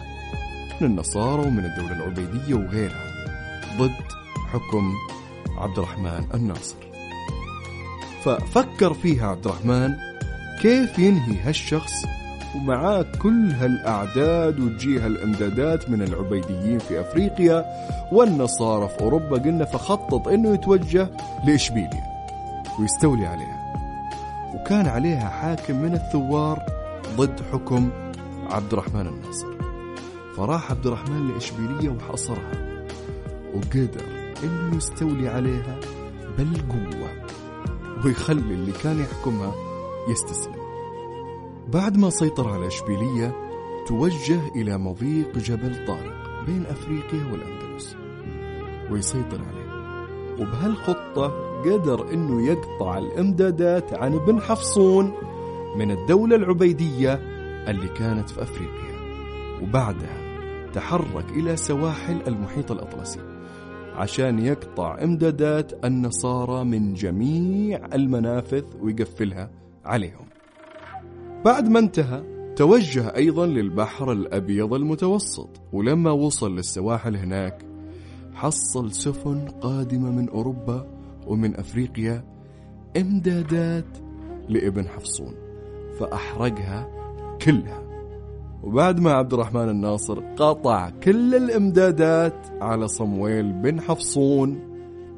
من 0.82 0.88
النصارى 0.88 1.46
ومن 1.46 1.64
الدولة 1.64 1.92
العبيدية 1.92 2.54
وغيرها 2.54 3.04
ضد 3.78 3.90
حكم 4.52 4.92
عبد 5.58 5.78
الرحمن 5.78 6.24
الناصر. 6.34 6.74
ففكر 8.24 8.94
فيها 8.94 9.26
عبد 9.26 9.46
الرحمن 9.46 9.94
كيف 10.62 10.98
ينهي 10.98 11.40
هالشخص 11.40 11.92
ومعاه 12.56 13.06
كل 13.22 13.50
هالأعداد 13.50 14.60
وتجيها 14.60 15.06
الإمدادات 15.06 15.90
من 15.90 16.02
العبيديين 16.02 16.78
في 16.78 17.00
أفريقيا 17.00 17.64
والنصارى 18.12 18.88
في 18.88 19.00
أوروبا 19.00 19.38
قلنا 19.38 19.64
فخطط 19.64 20.28
أنه 20.28 20.54
يتوجه 20.54 21.10
لإشبيليا 21.46 22.04
ويستولي 22.80 23.26
عليها. 23.26 23.62
وكان 24.54 24.86
عليها 24.86 25.28
حاكم 25.28 25.76
من 25.76 25.94
الثوار 25.94 26.62
ضد 27.16 27.40
حكم 27.52 27.90
عبد 28.50 28.72
الرحمن 28.72 29.06
الناصر. 29.06 29.51
فراح 30.36 30.70
عبد 30.70 30.86
الرحمن 30.86 31.28
لإشبيلية 31.28 31.88
وحاصرها. 31.88 32.86
وقدر 33.54 34.04
إنه 34.44 34.76
يستولي 34.76 35.28
عليها 35.28 35.80
بالقوة 36.38 37.10
ويخلي 38.04 38.54
اللي 38.54 38.72
كان 38.72 39.00
يحكمها 39.00 39.54
يستسلم. 40.08 40.62
بعد 41.68 41.96
ما 41.96 42.10
سيطر 42.10 42.48
على 42.48 42.66
إشبيلية 42.66 43.34
توجه 43.86 44.40
إلى 44.56 44.78
مضيق 44.78 45.38
جبل 45.38 45.86
طارق 45.86 46.44
بين 46.46 46.66
أفريقيا 46.66 47.32
والأندلس 47.32 47.96
ويسيطر 48.90 49.40
عليه. 49.44 49.72
وبهالخطة 50.40 51.32
قدر 51.64 52.12
أنه 52.12 52.46
يقطع 52.46 52.98
الإمدادات 52.98 53.94
عن 53.94 54.14
ابن 54.14 54.40
حفصون 54.40 55.12
من 55.76 55.90
الدولة 55.90 56.36
العبيدية 56.36 57.14
اللي 57.68 57.88
كانت 57.88 58.30
في 58.30 58.42
أفريقيا. 58.42 58.92
وبعدها 59.62 60.21
تحرك 60.74 61.30
إلى 61.30 61.56
سواحل 61.56 62.22
المحيط 62.26 62.72
الأطلسي 62.72 63.20
عشان 63.94 64.38
يقطع 64.38 65.02
إمدادات 65.02 65.84
النصارى 65.84 66.64
من 66.64 66.94
جميع 66.94 67.86
المنافذ 67.94 68.64
ويقفلها 68.80 69.50
عليهم. 69.84 70.26
بعد 71.44 71.68
ما 71.68 71.78
انتهى 71.78 72.22
توجه 72.56 73.16
أيضا 73.16 73.46
للبحر 73.46 74.12
الأبيض 74.12 74.74
المتوسط 74.74 75.60
ولما 75.72 76.10
وصل 76.10 76.56
للسواحل 76.56 77.16
هناك 77.16 77.64
حصل 78.34 78.92
سفن 78.92 79.48
قادمة 79.48 80.10
من 80.10 80.28
أوروبا 80.28 80.86
ومن 81.26 81.56
أفريقيا 81.56 82.24
إمدادات 82.96 83.98
لابن 84.48 84.88
حفصون 84.88 85.34
فأحرقها 85.98 86.88
كلها. 87.42 87.91
وبعد 88.62 89.00
ما 89.00 89.12
عبد 89.12 89.32
الرحمن 89.32 89.68
الناصر 89.68 90.20
قطع 90.36 90.90
كل 90.90 91.34
الإمدادات 91.34 92.46
على 92.60 92.88
صمويل 92.88 93.52
بن 93.52 93.80
حفصون 93.80 94.58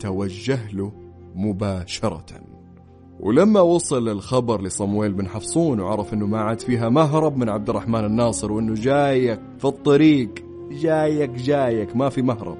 توجه 0.00 0.72
له 0.72 0.92
مباشرة. 1.34 2.26
ولما 3.20 3.60
وصل 3.60 4.08
الخبر 4.08 4.62
لصمويل 4.62 5.12
بن 5.12 5.28
حفصون 5.28 5.80
وعرف 5.80 6.14
إنه 6.14 6.26
ما 6.26 6.40
عاد 6.40 6.60
فيها 6.60 6.88
مهرب 6.88 7.36
من 7.36 7.48
عبد 7.48 7.70
الرحمن 7.70 8.04
الناصر 8.04 8.52
وإنه 8.52 8.74
جايك 8.74 9.40
في 9.58 9.64
الطريق 9.64 10.30
جايك 10.70 11.30
جايك 11.30 11.96
ما 11.96 12.08
في 12.08 12.22
مهرب 12.22 12.58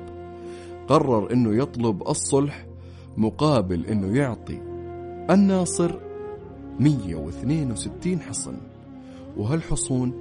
قرر 0.88 1.32
إنه 1.32 1.62
يطلب 1.62 2.08
الصلح 2.08 2.66
مقابل 3.16 3.86
إنه 3.86 4.16
يعطي 4.18 4.60
الناصر 5.30 5.94
162 6.80 8.20
حصن. 8.20 8.56
وهالحصون 9.36 10.12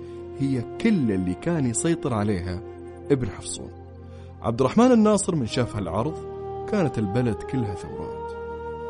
هي 0.43 0.77
كل 0.81 1.11
اللي 1.11 1.33
كان 1.33 1.65
يسيطر 1.65 2.13
عليها 2.13 2.61
ابن 3.11 3.29
حفصون. 3.29 3.71
عبد 4.41 4.61
الرحمن 4.61 4.91
الناصر 4.91 5.35
من 5.35 5.45
شاف 5.45 5.75
هالعرض 5.75 6.17
كانت 6.71 6.97
البلد 6.97 7.35
كلها 7.35 7.75
ثورات 7.75 8.31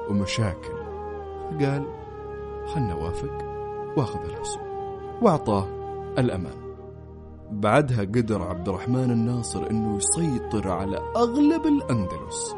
ومشاكل. 0.09 0.73
قال 1.59 1.85
خلنا 2.65 2.95
وافق 2.95 3.37
وأخذ 3.97 4.19
الحصول 4.25 4.63
وأعطاه 5.21 5.67
الأمان. 6.17 6.75
بعدها 7.51 8.01
قدر 8.01 8.41
عبد 8.41 8.69
الرحمن 8.69 9.11
الناصر 9.11 9.69
إنه 9.71 9.97
يسيطر 9.97 10.71
على 10.71 10.97
أغلب 11.15 11.65
الأندلس 11.65 12.55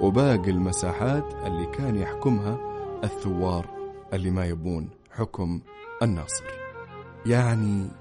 وباقي 0.00 0.50
المساحات 0.50 1.34
اللي 1.46 1.66
كان 1.66 1.96
يحكمها 1.96 2.58
الثوار 3.04 3.66
اللي 4.12 4.30
ما 4.30 4.46
يبون 4.46 4.88
حكم 5.10 5.60
الناصر. 6.02 6.44
يعني 7.26 7.99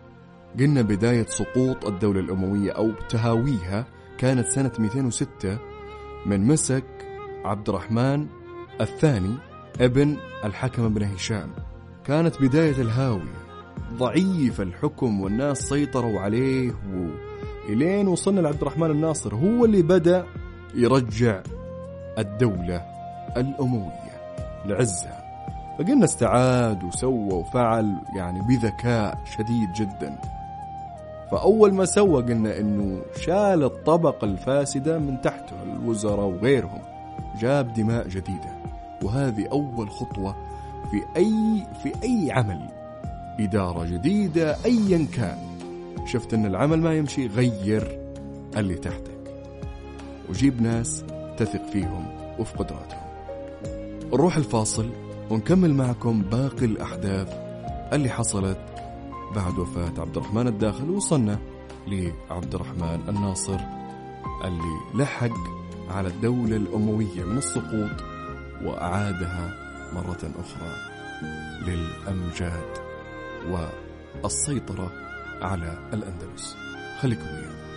قلنا 0.60 0.82
بداية 0.82 1.26
سقوط 1.26 1.86
الدولة 1.86 2.20
الأموية 2.20 2.72
أو 2.72 2.92
تهاويها 3.10 3.86
كانت 4.18 4.48
سنة 4.48 4.72
206 4.80 5.58
من 6.26 6.48
مسك 6.48 6.84
عبد 7.46 7.70
الرحمن 7.70 8.28
الثاني 8.82 9.36
ابن 9.82 10.18
الحكم 10.46 10.94
بن 10.94 11.04
هشام. 11.04 11.50
كانت 12.06 12.42
بداية 12.42 12.82
الهاوية. 12.82 13.40
ضعيف 13.94 14.62
الحكم 14.62 15.22
والناس 15.22 15.58
سيطروا 15.58 16.20
عليه 16.20 16.72
و... 16.72 17.08
إلين 17.70 18.08
وصلنا 18.08 18.42
لعبد 18.42 18.62
الرحمن 18.62 18.92
الناصر 18.92 19.36
هو 19.36 19.66
اللي 19.66 19.82
بدأ 19.82 20.26
يرجع 20.76 21.42
الدولة 22.18 22.86
الأموية 23.38 24.20
لعزها. 24.66 25.20
فقلنا 25.80 26.06
استعاد 26.06 26.84
وسوى 26.84 27.34
وفعل 27.34 27.96
يعني 28.16 28.40
بذكاء 28.42 29.24
شديد 29.26 29.74
جدا. 29.76 30.39
فأول 31.32 31.74
ما 31.74 31.86
سوى 31.86 32.24
قلنا 32.24 32.60
إنه 32.60 33.02
شال 33.22 33.64
الطبقة 33.64 34.26
الفاسدة 34.26 35.00
من 35.00 35.22
تحته 35.22 35.64
الوزراء 35.64 36.26
وغيرهم. 36.26 36.82
جاب 37.42 37.74
دماء 37.74 38.08
جديدة. 38.08 38.60
وهذه 39.04 39.48
أول 39.52 39.90
خطوة 39.90 40.36
في 40.92 41.04
أي 41.18 41.68
في 41.84 41.94
أي 42.04 42.32
عمل. 42.32 42.70
إدارة 43.40 43.86
جديدة 43.86 44.58
أيا 44.66 45.08
كان. 45.16 45.38
شفت 46.06 46.34
أن 46.34 46.46
العمل 46.46 46.80
ما 46.80 46.94
يمشي 46.94 47.28
غير 47.28 48.00
اللي 48.58 48.76
تحتك 48.76 49.20
وجيب 50.30 50.62
ناس 50.62 51.04
تثق 51.38 51.66
فيهم 51.72 52.06
وفي 52.40 52.54
قدراتهم. 52.54 53.10
نروح 54.14 54.38
الفاصل 54.38 54.90
ونكمل 55.30 55.74
معكم 55.74 56.22
باقي 56.22 56.66
الأحداث 56.66 57.34
اللي 57.94 58.10
حصلت 58.10 58.58
بعد 59.36 59.60
وفاة 59.60 59.94
عبد 60.02 60.18
الرحمن 60.18 60.48
الداخل 60.48 60.90
وصلنا 60.90 61.40
لعبد 61.88 62.56
الرحمن 62.56 63.10
الناصر 63.10 63.60
اللي 64.44 65.04
لحق 65.04 65.38
على 65.90 66.08
الدولة 66.08 66.56
الأموية 66.56 67.24
من 67.24 67.38
السقوط 67.38 68.04
وأعادها 68.64 69.54
مرة 69.94 70.32
أخرى 70.40 70.76
للأمجاد 71.68 72.78
والسيطرة 74.24 74.92
على 75.42 75.90
الأندلس. 75.94 76.56
خليكم 77.02 77.26
ويانا. 77.26 77.69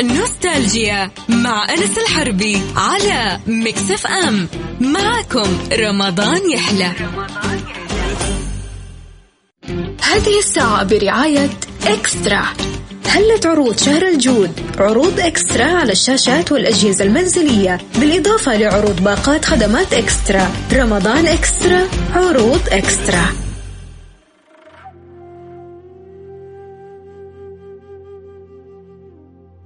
نوستالجيا 0.00 1.10
مع 1.28 1.66
أنس 1.70 1.98
الحربي 1.98 2.62
على 2.76 3.38
ميكس 3.46 3.90
اف 3.90 4.06
ام 4.06 4.48
معكم 4.80 5.58
رمضان 5.72 6.50
يحلى. 6.50 6.92
هذه 10.02 10.38
الساعة 10.38 10.84
برعاية 10.84 11.50
إكسترا. 11.86 12.44
هلت 13.06 13.46
عروض 13.46 13.78
شهر 13.78 14.08
الجود 14.08 14.50
عروض 14.78 15.20
إكسترا 15.20 15.64
على 15.64 15.92
الشاشات 15.92 16.52
والأجهزة 16.52 17.04
المنزلية؟ 17.04 17.78
بالإضافة 18.00 18.56
لعروض 18.56 19.00
باقات 19.04 19.44
خدمات 19.44 19.92
إكسترا. 19.92 20.50
رمضان 20.72 21.26
إكسترا 21.26 21.88
عروض 22.14 22.60
إكسترا. 22.68 23.43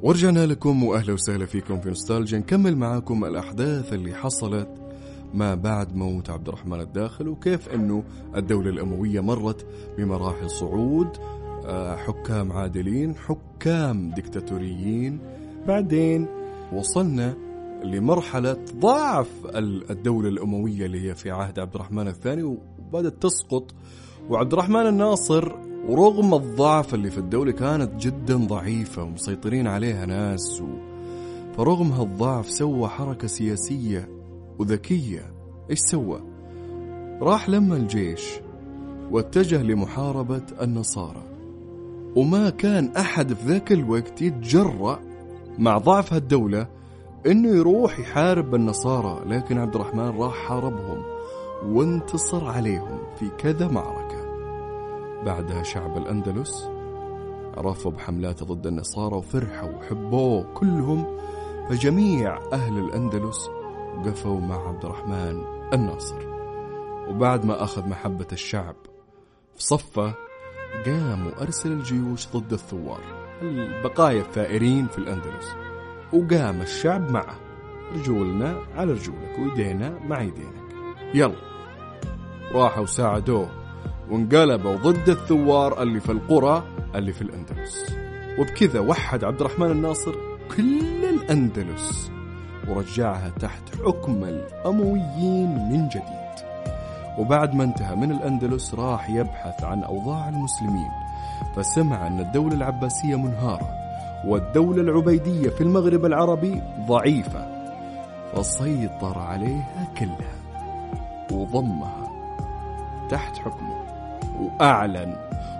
ورجعنا 0.02 0.46
لكم 0.46 0.84
وأهلا 0.84 1.12
وسهلا 1.12 1.46
فيكم 1.46 1.80
في 1.80 1.88
نوستالجيا. 1.88 2.38
نكمل 2.38 2.76
معاكم 2.76 3.24
الأحداث 3.24 3.92
اللي 3.92 4.14
حصلت 4.14 4.68
ما 5.34 5.54
بعد 5.54 5.96
موت 5.96 6.30
عبد 6.30 6.48
الرحمن 6.48 6.80
الداخل 6.80 7.28
وكيف 7.28 7.68
إنه 7.68 8.04
الدولة 8.36 8.70
الأموية 8.70 9.20
مرت 9.20 9.66
بمراحل 9.98 10.50
صعود 10.50 11.08
آه، 11.66 11.96
حكام 11.96 12.52
عادلين 12.52 13.14
حكام 13.14 14.10
ديكتاتوريين. 14.10 15.18
بعدين 15.66 16.26
وصلنا 16.72 17.34
لمرحلة 17.84 18.64
ضعف 18.76 19.30
الدولة 19.90 20.28
الأموية 20.28 20.86
اللي 20.86 21.08
هي 21.08 21.14
في 21.14 21.30
عهد 21.30 21.58
عبد 21.58 21.74
الرحمن 21.74 22.08
الثاني 22.08 22.42
وبدأت 22.42 23.22
تسقط. 23.22 23.74
وعبد 24.30 24.52
الرحمن 24.52 24.86
الناصر 24.86 25.67
ورغم 25.88 26.34
الضعف 26.34 26.94
اللي 26.94 27.10
في 27.10 27.18
الدولة 27.18 27.52
كانت 27.52 28.06
جدا 28.06 28.36
ضعيفة 28.36 29.02
ومسيطرين 29.02 29.66
عليها 29.66 30.06
ناس 30.06 30.60
و... 30.60 30.66
فرغم 31.56 31.92
هالضعف 31.92 32.50
سوى 32.50 32.88
حركة 32.88 33.26
سياسية 33.28 34.08
وذكية. 34.58 35.32
إيش 35.70 35.78
سوى؟ 35.78 36.20
راح 37.22 37.48
لما 37.48 37.76
الجيش 37.76 38.40
واتجه 39.10 39.62
لمحاربة 39.62 40.42
النصارى. 40.62 41.22
وما 42.16 42.50
كان 42.50 42.92
أحد 42.96 43.32
في 43.32 43.46
ذاك 43.46 43.72
الوقت 43.72 44.22
يتجرأ 44.22 45.00
مع 45.58 45.78
ضعف 45.78 46.12
هالدولة 46.12 46.66
إنه 47.26 47.48
يروح 47.48 47.98
يحارب 47.98 48.54
النصارى 48.54 49.24
لكن 49.26 49.58
عبد 49.58 49.74
الرحمن 49.74 50.08
راح 50.08 50.34
حاربهم 50.34 51.02
وانتصر 51.66 52.44
عليهم 52.44 52.98
في 53.18 53.28
كذا 53.38 53.68
معركة. 53.68 54.17
بعدها 55.26 55.62
شعب 55.62 55.96
الأندلس 55.96 56.70
عرفوا 57.56 57.90
بحملاته 57.90 58.46
ضد 58.46 58.66
النصارى 58.66 59.16
وفرحوا 59.16 59.70
وحبوه 59.70 60.54
كلهم 60.54 61.18
فجميع 61.68 62.38
أهل 62.52 62.78
الأندلس 62.78 63.48
وقفوا 63.96 64.40
مع 64.40 64.68
عبد 64.68 64.84
الرحمن 64.84 65.44
الناصر. 65.72 66.28
وبعد 67.08 67.44
ما 67.44 67.62
أخذ 67.64 67.88
محبة 67.88 68.26
الشعب 68.32 68.76
في 69.56 69.62
صفه 69.62 70.14
قام 70.86 71.26
وأرسل 71.26 71.72
الجيوش 71.72 72.28
ضد 72.28 72.52
الثوار 72.52 73.00
البقايا 73.42 74.20
الثائرين 74.20 74.86
في 74.86 74.98
الأندلس. 74.98 75.54
وقام 76.12 76.60
الشعب 76.60 77.10
معه 77.10 77.38
رجولنا 77.94 78.58
على 78.74 78.92
رجولك 78.92 79.38
ويدينا 79.38 79.98
مع 79.98 80.22
يدينك 80.22 80.68
يلا 81.14 81.36
راحوا 82.52 82.86
ساعدوه 82.86 83.67
وانقلبوا 84.10 84.76
ضد 84.76 85.08
الثوار 85.08 85.82
اللي 85.82 86.00
في 86.00 86.12
القرى 86.12 86.62
اللي 86.94 87.12
في 87.12 87.22
الأندلس. 87.22 87.94
وبكذا 88.38 88.80
وحد 88.80 89.24
عبد 89.24 89.40
الرحمن 89.40 89.70
الناصر 89.70 90.14
كل 90.56 91.04
الأندلس 91.04 92.10
ورجعها 92.68 93.28
تحت 93.40 93.62
حكم 93.84 94.24
الأمويين 94.24 95.68
من 95.70 95.88
جديد. 95.88 96.18
وبعد 97.18 97.54
ما 97.54 97.64
انتهى 97.64 97.96
من 97.96 98.10
الأندلس 98.10 98.74
راح 98.74 99.10
يبحث 99.10 99.64
عن 99.64 99.84
أوضاع 99.84 100.28
المسلمين 100.28 100.90
فسمع 101.56 102.06
أن 102.06 102.20
الدولة 102.20 102.54
العباسية 102.54 103.16
منهارة 103.16 103.68
والدولة 104.26 104.82
العبيدية 104.82 105.48
في 105.48 105.60
المغرب 105.60 106.04
العربي 106.04 106.62
ضعيفة 106.86 107.46
فسيطر 108.34 109.18
عليها 109.18 109.88
كلها 109.98 110.38
وضمها 111.32 112.08
تحت 113.10 113.38
حكمه. 113.38 113.97
وأعلن 114.40 115.16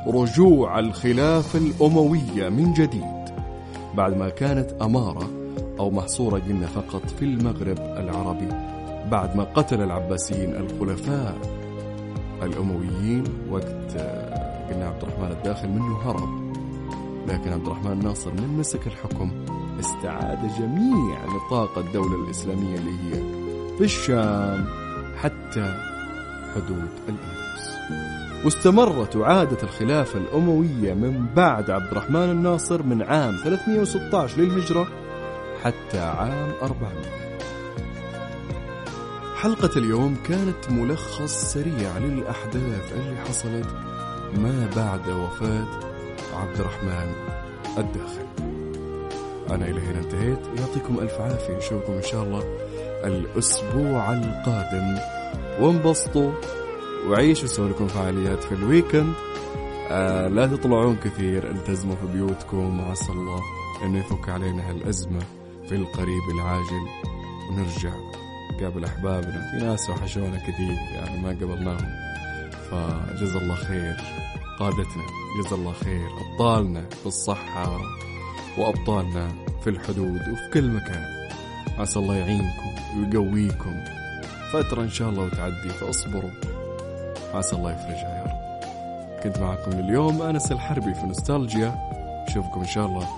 رجوع 0.06 0.78
الخلافة 0.78 1.58
الأموية 1.58 2.48
من 2.48 2.72
جديد 2.72 3.18
بعد 3.94 4.16
ما 4.16 4.28
كانت 4.28 4.70
أمارة 4.82 5.30
أو 5.80 5.90
محصورة 5.90 6.38
قلنا 6.38 6.66
فقط 6.66 7.06
في 7.18 7.24
المغرب 7.24 7.78
العربي 7.78 8.48
بعد 9.10 9.36
ما 9.36 9.44
قتل 9.44 9.82
العباسيين 9.82 10.54
الخلفاء 10.54 11.36
الأمويين 12.42 13.24
وقت 13.50 13.92
قلنا 14.70 14.86
عبد 14.86 15.02
الرحمن 15.02 15.30
الداخل 15.38 15.68
منه 15.68 15.96
هرب. 16.02 16.48
لكن 17.28 17.52
عبد 17.52 17.66
الرحمن 17.66 17.92
الناصر 17.92 18.30
من 18.30 18.56
مسك 18.58 18.86
الحكم 18.86 19.30
استعاد 19.80 20.38
جميع 20.58 21.18
نطاق 21.24 21.78
الدولة 21.78 22.24
الإسلامية 22.24 22.78
اللي 22.78 22.90
هي 22.90 23.14
في 23.78 23.84
الشام 23.84 24.66
حتى 25.22 25.74
حدود 26.54 26.88
الأندلس 27.08 27.78
واستمرت 28.44 29.16
وعادت 29.16 29.64
الخلافة 29.64 30.18
الأموية 30.18 30.94
من 30.94 31.26
بعد 31.36 31.70
عبد 31.70 31.90
الرحمن 31.92 32.30
الناصر 32.30 32.82
من 32.82 33.02
عام 33.02 33.36
316 33.44 34.40
للهجرة 34.40 34.88
حتى 35.64 35.98
عام 35.98 36.52
400 36.62 36.92
حلقة 39.36 39.78
اليوم 39.78 40.16
كانت 40.24 40.70
ملخص 40.70 41.52
سريع 41.52 41.98
للأحداث 41.98 42.92
اللي 42.92 43.16
حصلت 43.16 43.66
ما 44.34 44.70
بعد 44.76 45.08
وفاة 45.08 45.66
عبد 46.34 46.60
الرحمن 46.60 47.12
الداخل 47.78 48.28
أنا 49.50 49.68
إلى 49.68 49.80
هنا 49.80 49.98
انتهيت. 49.98 50.38
يعطيكم 50.58 50.98
ألف 50.98 51.20
عافية. 51.20 51.56
نشوفكم 51.56 51.92
إن 51.92 52.02
شاء 52.02 52.22
الله 52.22 52.42
الأسبوع 53.04 54.12
القادم. 54.12 54.98
وانبسطوا. 55.60 56.32
وعيشوا 57.06 57.48
سووا 57.48 57.68
لكم 57.68 57.88
فعاليات 57.88 58.44
في 58.44 58.52
الويكند. 58.52 59.12
آه 59.90 60.28
لا 60.28 60.46
تطلعون 60.46 60.96
كثير 60.96 61.50
التزموا 61.50 61.96
في 61.96 62.06
بيوتكم 62.06 62.80
وعسى 62.80 63.12
الله 63.12 63.40
إنه 63.84 63.98
يفك 63.98 64.28
علينا 64.28 64.70
هالأزمة 64.70 65.20
في 65.68 65.74
القريب 65.74 66.22
العاجل. 66.34 66.88
ونرجع 67.50 67.92
قابل 68.60 68.84
أحبابنا. 68.84 69.50
في 69.50 69.64
ناس 69.64 69.90
وحشونا 69.90 70.38
كثير 70.38 70.76
يعني 70.94 71.22
ما 71.22 71.28
قبلناهم. 71.28 71.88
فجزا 72.70 73.38
الله 73.38 73.54
خير 73.54 73.96
قادتنا 74.58 75.06
جزا 75.38 75.56
الله 75.56 75.72
خير 75.72 76.08
أبطالنا 76.20 76.88
في 77.00 77.06
الصحة 77.06 77.80
وأبطالنا 78.58 79.28
في 79.64 79.70
الحدود 79.70 80.20
وفي 80.20 80.50
كل 80.54 80.70
مكان. 80.70 81.04
عسى 81.78 81.98
الله 81.98 82.14
يعينكم 82.14 82.70
ويقويكم. 82.98 83.74
فترة 84.52 84.82
إن 84.82 84.90
شاء 84.90 85.08
الله 85.08 85.22
وتعدي 85.22 85.68
فاصبروا. 85.68 86.57
عسى 87.34 87.56
الله 87.56 87.72
يفرجها 87.72 88.16
يا 88.16 88.22
رب. 88.22 88.38
كنت 89.22 89.38
معكم 89.38 89.70
اليوم 89.70 90.22
أنس 90.22 90.52
الحربي 90.52 90.94
في 90.94 91.06
نوستالجيا. 91.06 91.74
أشوفكم 92.28 92.60
إن 92.60 92.66
شاء 92.66 92.86
الله 92.86 93.08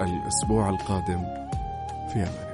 الأسبوع 0.00 0.68
القادم 0.68 1.22
في 2.08 2.16
أمان 2.16 2.49